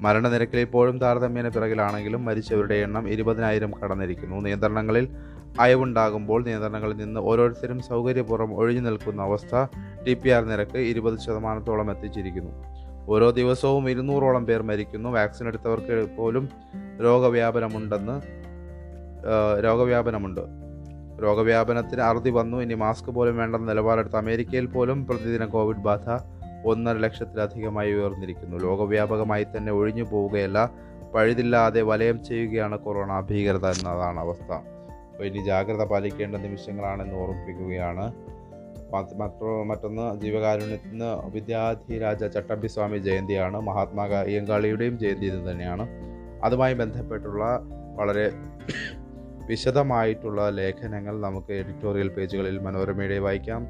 മരണനിരക്കിൽ 0.00 0.60
ഇപ്പോഴും 0.60 0.98
താരതമ്യേന 0.98 1.48
പിറകിലാണെങ്കിലും 1.48 2.24
മരിച്ചവരുടെ 2.24 2.74
എണ്ണം 2.74 3.08
ഇരുപതിനായിരം 3.08 3.72
കടന്നിരിക്കുന്നു. 3.82 4.36
നിയന്ത്രണങ്ങളിൽ 4.36 5.08
അയവുണ്ടാകുമ്പോൾ 5.60 6.44
നിയന്ത്രണങ്ങളിൽ 6.44 6.96
നിന്ന് 6.96 7.20
ഓരോരുത്തരും 7.20 7.80
സൗകര്യപൂർവം 7.80 8.54
ഒഴിഞ്ഞു 8.54 8.80
നിൽക്കുന്ന 8.80 9.22
അവസ്ഥ 9.22 9.64
ടി 10.06 10.14
പി 10.14 10.28
ആർ 10.28 10.44
നിരക്ക് 10.44 10.78
ഇരുപത് 10.78 11.18
ശതമാനത്തോളം 11.18 11.90
എത്തിച്ചിരിക്കുന്നു. 11.90 12.50
ഓരോ 13.08 13.30
ദിവസവും 13.30 13.90
ഇരുന്നൂറോളം 13.90 14.46
പേർ 14.46 14.62
മരിക്കുന്നു. 14.62 15.08
വാക്സിൻ 15.08 15.46
എടുത്തവർക്ക് 15.46 16.16
പോലും 16.16 16.48
രോഗവ്യാപനമുണ്ടെന്ന് 17.02 18.20
രോഗവ്യാപനമുണ്ട്. 19.64 20.40
രോഗവ്യാപനത്തിന് 21.22 22.00
അറുതി 22.00 22.30
വന്നു. 22.30 22.56
ഇനി 22.56 22.74
മാസ്ക് 22.74 23.10
പോലും 23.10 23.36
വേണ്ടെന്ന 23.36 23.66
നിലപാടെടുത്ത 23.66 24.14
അമേരിക്കയിൽ 24.14 24.66
പോലും 24.66 25.06
പ്രതിദിന 25.06 25.44
കോവിഡ് 25.44 25.76
ബാധ 25.76 26.08
ഒന്നര 26.66 26.96
ലക്ഷത്തിലധികമായി 26.96 27.92
ഉയർന്നിരിക്കുന്നു. 27.92 28.56
ലോകവ്യാപകമായി 28.56 29.44
തന്നെ 29.44 29.72
ഒഴിഞ്ഞു 29.72 30.02
പോവുകയല്ല 30.02 30.70
പഴുതില്ലാതെ 31.14 31.82
വലയം 31.82 32.24
ചെയ്യുകയാണ് 32.24 32.78
കൊറോണ 32.78 33.20
ഭീകരത 33.20 33.66
എന്നതാണ് 33.66 34.20
അവസ്ഥ. 34.20 34.75
ഇനി 35.22 35.38
ജാഗ്രത 35.38 35.84
പാലിക്കേണ്ട 35.84 36.36
നിമിഷങ്ങളാണെന്ന് 36.36 37.14
ഓർമ്മിപ്പിക്കുകയാണ്. 37.14 38.12
മറ്റ് 38.92 39.14
മറ്റോ 39.14 39.64
മറ്റൊന്ന് 39.64 40.20
ജീവകാരുണ്യത്തിന് 40.20 41.30
വിദ്യാധിരാജ 41.30 42.24
ചട്ടമ്പി 42.24 42.66
സ്വാമി 42.66 42.98
ജയന്തിയാണ്. 42.98 43.60
മഹാത്മാ 43.60 44.06
അയ്യങ്കാളിയുടെയും 44.06 44.98
ജയന്തി 44.98 45.26
ഇത് 45.26 45.50
തന്നെയാണ്. 45.50 45.88
അതുമായി 46.44 46.74
ബന്ധപ്പെട്ടുള്ള 46.74 47.60
വളരെ 47.96 48.30
വിശദമായിട്ടുള്ള 49.46 50.48
ലേഖനങ്ങൾ 50.48 51.20
നമുക്ക് 51.20 51.52
എഡിറ്റോറിയൽ 51.52 52.08
പേജുകളിൽ 52.08 52.58
മനോരമയുടെയും 52.58 53.22
വായിക്കാം 53.22 53.66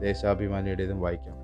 ദേശാഭിമാനിയുടേതും 0.00 1.00
വായിക്കാം. 1.00 1.37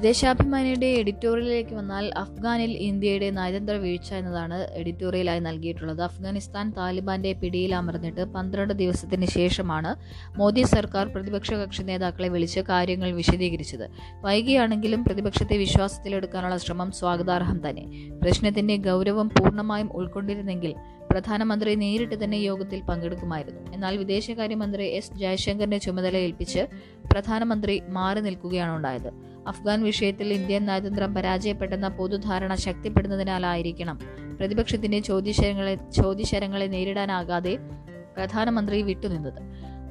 ദേശാഭിമാനിയുടെ 0.00 0.86
എഡിറ്റോറിയലിലേക്ക് 0.86 1.74
വന്നാൽ 1.74 2.04
അഫ്ഗാനിൽ 2.16 2.70
ഇന്ത്യയുടെ 2.70 3.30
നയതന്ത്ര 3.30 3.72
വീഴ്ച 3.72 4.14
എന്നതാണ് 4.14 4.66
എഡിറ്റോറിയലായി 4.74 5.40
നൽകിയിട്ടുള്ളത്. 5.40 6.02
അഫ്ഗാനിസ്ഥാൻ 6.02 6.70
താലിബാന്റെ 6.76 7.32
പിടിയിൽ 7.32 7.74
അമർന്നിട്ട് 7.74 8.24
പന്ത്രണ്ട് 8.24 8.74
ദിവസത്തിന് 8.74 9.26
ശേഷമാണ് 9.26 9.96
മോദി 10.38 10.62
സർക്കാർ 10.62 11.06
പ്രതിപക്ഷ 11.14 11.52
കക്ഷി 11.52 11.82
നേതാക്കളെ 11.82 12.28
വിളിച്ച് 12.28 12.60
കാര്യങ്ങൾ 12.60 13.10
വിശദീകരിച്ചത്. 13.10 13.86
വൈകിയാണെങ്കിലും 14.20 15.04
പ്രതിപക്ഷത്തെ 15.04 15.56
വിശ്വാസത്തിലെടുക്കാനുള്ള 15.56 16.56
ശ്രമം 16.56 16.92
സ്വാഗതാർഹം 16.92 17.70
തന്നെ. 17.70 17.84
പ്രശ്നത്തിന്റെ 18.22 18.76
ഗൗരവം 18.76 19.28
പൂർണമായും 19.28 19.90
ഉൾക്കൊണ്ടിരുന്നെങ്കിൽ 19.92 20.74
പ്രധാനമന്ത്രി 21.10 21.74
നേരിട്ട് 21.74 22.24
തന്നെ 22.24 22.36
യോഗത്തിൽ 22.36 22.80
പങ്കെടുക്കുമായിരുന്നു. 22.80 23.72
എന്നാൽ 23.74 23.96
വിദേശകാര്യമന്ത്രി 23.96 24.84
എസ് 24.84 25.14
ജയശങ്കറിന്റെ 25.14 25.78
ചുമതല 25.78 26.16
ഏൽപ്പിച്ച് 26.16 26.64
പ്രധാനമന്ത്രി 27.12 27.82
മാറി 27.88 28.20
നിൽക്കുകയാണ് 28.20 28.76
ഉണ്ടായത്. 28.76 29.27
അഫ്ഗാൻ 29.48 29.82
വിഷയത്തിൽ 29.82 30.32
ഇന്ത്യൻ 30.32 30.66
നയതന്ത്രം 30.66 31.14
പരാജയപ്പെട്ടെന്ന 31.14 31.88
പൊതുധാരണ 31.88 32.54
ശക്തിപ്പെടുന്നതിനാലായിരിക്കണം. 32.54 33.98
പ്രതിപക്ഷത്തിന്റെ 34.40 34.98
ചോദ്യശരങ്ങളെ 34.98 35.78
ചോദ്യശരങ്ങളെ 35.90 36.66
നേരിടാനാകാതെ 36.66 37.58
പ്രധാനമന്ത്രി 38.16 38.82
വിട്ടുനിന്നത്. 38.82 39.42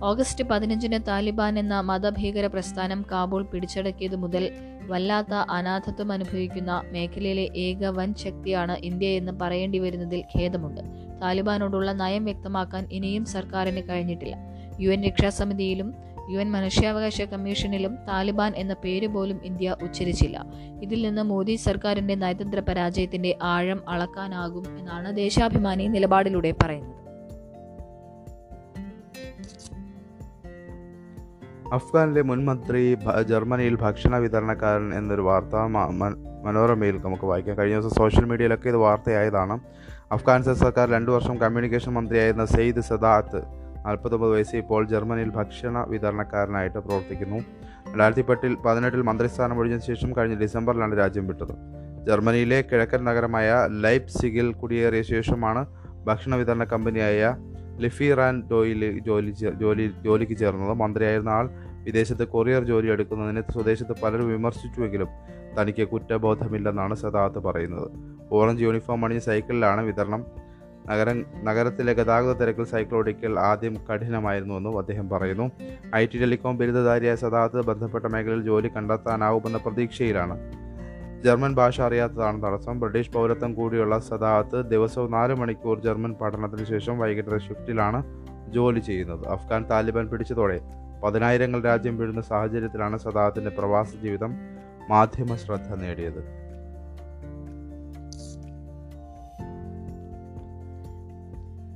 ഓഗസ്റ്റ് 0.03 0.43
പതിനഞ്ചിന് 0.43 0.99
താലിബാൻ 1.07 1.59
എന്ന 1.59 1.79
മതഭീകര 1.79 2.47
പ്രസ്ഥാനം 2.47 3.05
കാബൂൾ 3.11 3.43
പിടിച്ചടക്കിയത് 3.43 4.15
മുതൽ 4.15 4.51
വല്ലാത്ത 4.87 5.33
അനാഥത്വം 5.33 6.11
അനുഭവിക്കുന്ന 6.11 6.81
മേഖലയിലെ 6.91 7.41
ഏക 7.41 7.85
വൻ 7.85 8.13
ശക്തിയാണ് 8.13 8.77
ഇന്ത്യ 8.77 9.07
എന്ന് 9.07 9.31
പറയേണ്ടി 9.31 9.79
വരുന്നതിൽ 9.79 10.23
ഖേദമുണ്ട്. 10.37 10.81
താലിബാനോടുള്ള 11.21 11.91
നയം 11.91 12.25
വ്യക്തമാക്കാൻ 12.25 12.87
ഇനിയും 12.91 13.25
സർക്കാരിന് 13.25 13.89
കഴിഞ്ഞിട്ടില്ല. 13.89 14.37
യു 14.79 14.89
എൻ 14.89 15.03
രക്ഷാസമിതിയിലും 15.03 15.93
യു 16.29 16.39
എൻ 16.39 16.51
മനുഷ്യാവകാശ 16.51 17.21
കമ്മീഷനിലും 17.21 17.95
താലിബാൻ 17.95 18.53
എന്ന 18.55 18.73
പേര് 18.73 19.07
പോലും 19.07 19.39
ഇന്ത്യ 19.43 19.75
ഉച്ചരിച്ചില്ല. 19.83 20.45
ഇതിൽ 20.83 21.07
നിന്ന് 21.07 21.21
മോദി 21.21 21.55
സർക്കാരിന്റെ 21.55 22.15
നയതന്ത്ര 22.15 22.59
പരാജയത്തിന്റെ 22.59 23.37
ആഴം 23.41 23.89
അളക്കാനാകും 23.89 24.79
എന്നാണ് 24.79 25.17
ദേശാഭിമാനി 25.17 25.87
നിലപാടിലൂടെ 25.87 26.53
പറയുന്നത്. 26.63 26.97
അഫ്ഗാനിലെ 31.73 32.21
മുൻ 32.21 32.45
മന്ത്രി 32.45 32.97
ജർമ്മനിയിൽ 33.29 33.75
ഭക്ഷണ 33.75 34.17
വിതരണക്കാരൻ 34.17 34.93
എന്നൊരു 34.93 35.21
വാർത്ത 35.21 35.55
മനോരമയിൽ 36.43 36.97
നമുക്ക് 36.97 37.25
വായിക്കാം. 37.25 37.57
കഴിഞ്ഞ 37.57 37.79
ദിവസം 37.79 37.95
സോഷ്യൽ 37.95 38.25
മീഡിയയിലൊക്കെ 38.25 38.69
ഇത് 38.69 38.75
വാർത്തയായതാണ്. 38.75 39.59
അഫ്ഗാനിസ്ഥാൻ 40.11 40.55
സർക്കാർ 40.55 40.91
രണ്ടു 40.91 41.11
വർഷം 41.11 41.37
കമ്മ്യൂണിക്കേഷൻ 41.37 41.93
മന്ത്രിയായിരുന്ന 41.93 42.45
സെയ്ദ് 42.45 42.81
സദാത്ത് 42.81 43.66
നാൽപ്പത്തൊമ്പത് 43.87 44.31
വയസ്സിൽ 44.31 44.57
ഇപ്പോൾ 44.57 44.87
ജർമ്മനിയിൽ 44.87 45.29
ഭക്ഷണ 45.29 45.85
വിതരണക്കാരനായിട്ട് 45.87 46.79
പ്രവർത്തിക്കുന്നു. 46.79 47.39
രണ്ടായിരത്തി 47.89 48.21
പത്തിൽ 48.21 48.55
പതിനെട്ടിൽ 48.55 49.01
മന്ത്രിസ്ഥാനം 49.01 49.59
ഒഴിഞ്ഞ 49.59 49.77
ശേഷം 49.77 50.09
കഴിഞ്ഞ 50.17 50.35
ഡിസംബറിലാണ് 50.35 50.97
രാജ്യം 50.97 51.27
വിട്ടത്. 51.27 51.53
ജർമ്മനിയിലെ 52.07 52.61
കിഴക്കൻ 52.61 53.03
നഗരമായ 53.03 53.67
ലൈപ്സിഗിൽ 53.83 54.53
കുടിയേറിയ 54.53 55.01
ശേഷമാണ് 55.01 55.61
ഭക്ഷണ 56.05 56.35
വിതരണ 56.35 56.63
കമ്പനിയായ 56.63 57.35
ലിഫിറാൻ 57.77 58.35
ഡോയിൽ 58.51 58.99
ജോലി 58.99 59.31
ജോലി 59.61 59.85
ജോലിക്ക് 60.05 60.37
ചേർന്നത്. 60.37 60.73
മന്ത്രിയായിരുന്ന 60.77 61.29
ആൾ 61.29 61.49
വിദേശത്ത് 61.87 62.27
കൊറിയർ 62.27 62.63
ജോലി 62.63 62.87
എടുക്കുന്നതിനെ 62.91 63.41
സ്വദേശത്ത് 63.41 63.95
പലരും 64.03 64.29
വിമർശിച്ചുവെങ്കിലും 64.29 65.07
തനിക്ക് 65.61 65.87
കുറ്റബോധമില്ലെന്നാണ് 65.87 66.95
സദാത്ത് 66.95 67.39
പറയുന്നത്. 67.39 67.89
ഓറഞ്ച് 68.31 68.63
യൂണിഫോം 68.63 69.05
അണിഞ്ഞ 69.05 69.19
സൈക്കിളിലാണ് 69.19 69.81
വിതരണം. 69.85 70.25
നഗരം 70.89 71.25
നഗരത്തിലെ 71.43 71.93
ഗതാഗത 71.93 72.33
തിരക്കിൽ 72.33 72.63
സൈക്കിൾ 72.63 72.95
ഓടിക്കൽ 72.95 73.39
ആദ്യം 73.39 73.77
കഠിനമായിരുന്നുവെന്നും 73.85 74.77
അദ്ദേഹം 74.77 75.09
പറയുന്നു. 75.09 75.51
ഐ 75.95 76.05
ടി 76.05 76.19
ടെലികോം 76.19 76.57
ബിരുദധാരിയായ 76.57 77.15
സദാത്ത് 77.15 77.65
ബന്ധപ്പെട്ട 77.65 78.05
മേഖലയിൽ 78.05 78.41
ജോലി 78.41 78.67
കണ്ടെത്താനാവുമെന്ന 78.67 79.57
പ്രതീക്ഷയിലാണ്. 79.57 80.37
ജർമ്മൻ 81.23 81.55
ഭാഷ 81.55 81.81
അറിയാത്തതാണ് 81.81 82.43
തടസ്സം. 82.43 82.79
ബ്രിട്ടീഷ് 82.79 83.11
പൗരത്വം 83.11 83.53
കൂടിയുള്ള 83.53 83.99
സദാത്ത് 83.99 84.69
ദിവസവും 84.69 85.11
നാല് 85.11 85.35
മണിക്കൂർ 85.35 85.79
ജർമ്മൻ 85.79 86.13
പഠനത്തിന് 86.13 86.65
ശേഷം 86.65 86.99
വൈകിട്ട് 86.99 87.37
ഷിഫ്റ്റിലാണ് 87.37 88.03
ജോലി 88.51 88.79
ചെയ്യുന്നത്. 88.79 89.27
അഫ്ഗാൻ 89.27 89.65
താലിബാൻ 89.69 90.07
പിടിച്ചതോടെ 90.07 90.61
പതിനായിരങ്ങൾ 91.03 91.63
രാജ്യം 91.63 91.97
വീഴുന്ന 91.97 92.21
സാഹചര്യത്തിലാണ് 92.21 92.97
സദാത്തിന്റെ 92.97 93.51
പ്രവാസ 93.51 93.95
ജീവിതം 94.03 94.33
മാധ്യമ 94.89 95.35
ശ്രദ്ധ 95.35 95.73
നേടിയത്. 95.73 96.46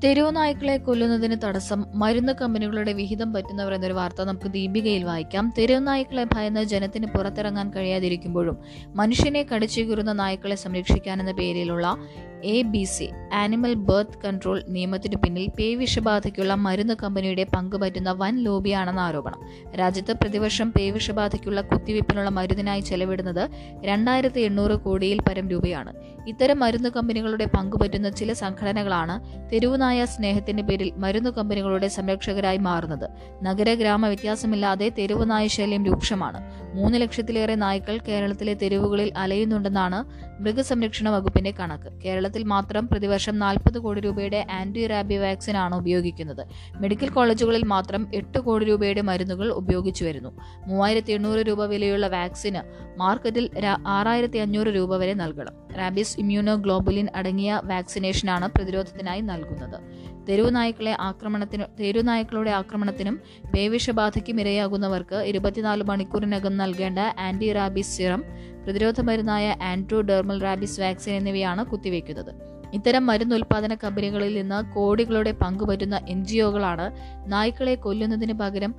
തെരുവ് 0.03 0.35
നായ്ക്കളെ 0.35 0.77
കൊല്ലുന്നതിന് 0.77 1.35
തടസ്സം 1.43 1.85
മരുന്ന് 1.95 2.33
കമ്പനികളുടെ 2.33 2.93
വിഹിതം 2.93 3.33
പറ്റുന്നവർ 3.33 3.73
എന്നൊരു 3.73 3.93
വാർത്ത 3.93 4.21
നമുക്ക് 4.21 4.51
ദീപികയിൽ 4.51 5.03
വായിക്കാം. 5.03 5.53
തെരുവ് 5.57 5.87
നായ്ക്കളെ 5.87 6.23
ഭയന്ന് 6.23 6.63
ജനത്തിന് 6.63 7.07
പുറത്തിറങ്ങാൻ 7.07 7.73
കഴിയാതിരിക്കുമ്പോഴും 7.73 8.57
മനുഷ്യനെ 8.95 9.43
കടിച്ചുകീറുന്ന 9.43 10.13
നായ്ക്കളെ 10.13 10.55
സംരക്ഷിക്കാനെന്ന 10.55 11.31
പേരിലുള്ള 11.31 11.97
A 12.43 12.61
B 12.61 12.83
C 12.83 13.09
animal 13.33 13.73
birth 13.73 14.21
control 14.25 14.63
നിയമത്തിന് 14.67 15.15
പിന്നിൽ 15.15 15.49
പേ 15.59 15.75
വിഷബാധയ്ക്കുള്ള 15.75 16.55
മരുന്ന് 16.55 16.93
കമ്പനിയുടെ 16.93 17.45
പങ്ക് 17.55 17.75
പറ്റുന്ന 17.75 18.11
വൻ 18.11 18.43
ലോബിയാണെന്ന 18.43 18.99
ആരോപണം. 18.99 19.39
രാജ്യത്ത് 19.75 20.13
പ്രതിവർഷം 20.13 20.71
പേ 20.71 20.89
വിഷബാധയ്ക്കുള്ള 20.89 21.61
കുത്തിവയ്പ്പിനുള്ള 21.61 22.29
മരുന്നിനായി 22.29 22.81
ചെലവിടുന്നത് 22.81 23.49
രണ്ടായിരത്തി 23.83 24.39
എണ്ണൂറ് 24.39 24.71
കോടിയിൽ 24.71 25.21
പരം 25.21 25.49
രൂപയാണ്. 25.49 25.93
ഇത്തരം 26.27 26.59
മരുന്ന് 26.59 26.89
കമ്പനികളുടെ 26.89 27.45
പങ്കുപറ്റുന്ന 27.45 28.09
ചില 28.09 28.33
സംഘടനകളാണ് 28.33 29.49
തെരുവുനായ 29.91 30.05
സ്നേഹത്തിന്റെ 30.05 30.63
പേരിൽ 30.63 30.89
മരുന്ന് 30.97 31.29
കമ്പനികളുടെ 31.29 31.87
സംരക്ഷകരായി 31.87 32.57
മാറുന്നത്. 32.57 33.09
നഗര 33.43 33.73
ഗ്രാമ 33.73 34.07
വ്യത്യാസമില്ലാതെ 34.07 34.87
തെരുവുനായ 34.97 35.47
ശല്യം 35.47 35.85
രൂക്ഷമാണ്. 35.85 36.39
മൂന്ന് 36.75 37.01
ലക്ഷത്തിലേറെ 37.01 37.55
നായ്ക്കൾ 37.55 37.97
കേരളത്തിലെ 37.97 38.53
തെരുവുകളിൽ 38.53 39.09
അലയുന്നുണ്ടെന്നാണ് 39.17 39.99
മൃഗസംരക്ഷണ 40.41 41.09
വകുപ്പിന്റെ 41.09 41.51
കണക്ക്. 41.51 41.89
കേരളത്തിൽ 42.05 42.43
മാത്രം 42.43 42.87
പ്രതിവർഷം 42.87 43.39
നാൽപ്പത് 43.39 43.79
കോടി 43.79 44.01
രൂപയുടെ 44.01 44.45
ആന്റി 44.51 44.87
റാബി 44.87 45.15
വാക്സിൻ 45.15 45.57
ആണ് 45.57 45.75
ഉപയോഗിക്കുന്നത്. 45.75 46.47
മെഡിക്കൽ 46.75 47.09
കോളേജുകളിൽ 47.09 47.65
മാത്രം 47.65 48.07
എട്ട് 48.15 48.39
കോടി 48.39 48.65
രൂപയുടെ 48.65 49.01
മരുന്നുകൾ 49.01 49.49
ഉപയോഗിച്ചു 49.51 50.05
വരുന്നു. 50.05 50.31
മൂവായിരത്തി 50.67 51.11
എണ്ണൂറ് 51.11 51.41
രൂപ 51.47 51.65
വിലയുള്ള 51.65 52.07
വാക്സിന് 52.07 52.61
മാർക്കറ്റിൽ 52.99 53.49
ആറായിരത്തി 53.87 54.37
അഞ്ഞൂറ് 54.37 54.67
രൂപ 54.67 54.95
വരെ 54.95 55.13
നൽകണം. 55.13 55.53
റാബിസ് 55.77 56.19
ഇമ്മ്യൂണോ 56.19 56.55
ഗ്ലോബുലിൻ 56.55 57.07
അടങ്ങിയ 57.15 57.61
വാക്സിനേഷനാണ് 57.63 58.47
പ്രതിരോധത്തിനായി 58.55 59.21
നൽകുന്നത്. 59.21 59.80
തെരുവ് 60.29 60.55
ആക്രമണത്തിനും 60.55 60.97
ആക്രമണത്തിന് 60.99 61.63
തെരുവ് 61.79 62.07
നായ്ക്കളുടെ 62.07 62.51
ആക്രമണത്തിനും 62.51 63.21
പേവിഷബാധയ്ക്കും 63.53 64.41
ഇരയാകുന്നവർക്ക് 64.41 65.15
ഇരുപത്തിനാല് 65.15 65.83
മണിക്കൂറിനകം 65.83 66.57
നൽകേണ്ട 66.57 66.99
ആന്റി 66.99 67.51
റാബിസ് 67.53 67.97
സിറം 67.97 68.23
പ്രതിരോധ 68.65 69.01
മരുന്നായ 69.01 69.55
ആൻട്രോഡെർമൽ 69.63 70.41
റാബിസ് 70.41 70.81
വാക്സിൻ 70.81 71.13
എന്നിവയാണ് 71.13 71.65
കുത്തിവെക്കുന്നത്. 71.65 72.35
ഇത്തരം 72.73 73.05
മരുന്ന് 73.05 73.35
ഉൽപാദന 73.35 73.75
കമ്പനികളിൽ 73.75 74.41
നിന്ന് 74.41 74.73
കോടികളുടെ 74.75 75.31
പങ്കുപറ്റുന്ന 75.31 76.01
എൻ 76.09 76.25
ജി 76.25 76.37
ഒകളാണ് 76.37 76.91
നായ്ക്കളെ 77.25 77.75
കൊല്ലുന്നതിന് 77.75 78.33
പകരം 78.33 78.75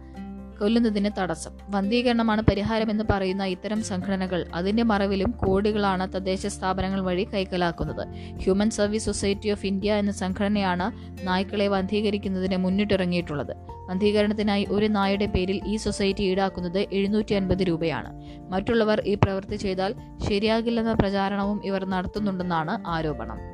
കൊല്ലുന്നതിന് 0.62 1.10
തടസ്സം. 1.18 1.50
വന്ധീകരണമാണ് 1.68 2.42
പരിഹാരമെന്ന് 2.42 3.04
പറയുന്ന 3.10 3.44
ഇത്തരം 3.44 3.82
സംഘടനകൾ 3.82 4.46
അതിന്റെ 4.54 4.82
മറവിലും 4.82 5.30
കോടികളാണ് 5.30 6.12
തദ്ദേശ 6.12 6.46
സ്ഥാപനങ്ങൾ 6.46 7.00
വഴി 7.00 7.24
കൈക്കലാക്കുന്നത്. 7.34 8.08
Human 8.38 8.70
service 8.70 9.06
society 9.06 9.48
of 9.48 9.66
India 9.66 9.94
എന്ന 9.94 10.12
സംഘടനയാണ് 10.12 10.92
നായ്ക്കളെ 11.26 11.68
വന്ധീകരിക്കുന്നതിന് 11.68 12.56
മുന്നിട്ടിറങ്ങിയിട്ടുള്ളത്. 12.56 13.56
വന്ധീകരണത്തിനായി 13.90 14.66
ഒരു 14.70 14.86
നായയുടെ 14.86 15.26
പേരിൽ 15.26 15.60
ഈ 15.66 15.76
സൊസൈറ്റി 15.76 16.22
ഈടാക്കുന്നത് 16.22 16.86
എഴുന്നൂറ്റി 16.92 17.34
അൻപത് 17.34 17.62
രൂപയാണ്. 17.62 18.12
മറ്റുള്ളവർ 18.52 19.02
ഈ 19.06 19.14
പ്രവൃത്തി 19.14 19.56
ചെയ്താൽ 19.56 19.94
ശരിയാകില്ലെന്ന 20.28 20.92
പ്രചാരണവും 20.92 21.60
ഇവർ 21.64 21.84
നടത്തുന്നുണ്ടെന്നാണ് 21.84 22.84
ആരോപണം. 22.86 23.51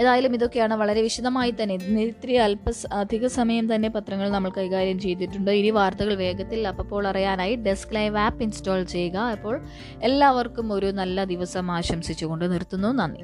ഏതായാലും 0.00 0.34
ഇതൊക്കെയാണ് 0.34 0.74
വളരെ 0.74 1.02
വിശദമായി 1.02 1.54
തന്നെ. 1.62 1.74
ഇത്തിരി 1.74 2.34
അല്പ 2.34 2.60
അധിക 2.92 3.26
സമയം 3.26 3.74
തന്നെ 3.74 3.88
പത്രങ്ങൾ 3.88 4.30
നമ്മൾ 4.30 4.50
കൈകാര്യം 4.50 4.98
ചെയ്തിട്ടുണ്ട്. 4.98 5.50
ഇനി 5.50 5.70
വാർത്തകൾ 5.70 6.14
വേഗത്തിൽ 6.14 6.68
അപ്പോൾ 6.68 7.06
അറിയാനായി 7.06 7.56
ഡെസ്ക് 7.56 7.94
ലൈവ് 7.94 8.16
ആപ്പ് 8.16 8.42
ഇൻസ്റ്റാൾ 8.42 8.84
ചെയ്യുക. 8.84 9.16
അപ്പോൾ 9.18 9.60
എല്ലാവർക്കും 10.02 10.72
ഒരു 10.72 10.86
നല്ല 10.86 11.24
ദിവസം 11.24 11.70
ആശംസിച്ചുകൊണ്ട് 11.70 12.52
നിർത്തുന്നു. 12.52 12.88
നന്ദി. 12.92 13.22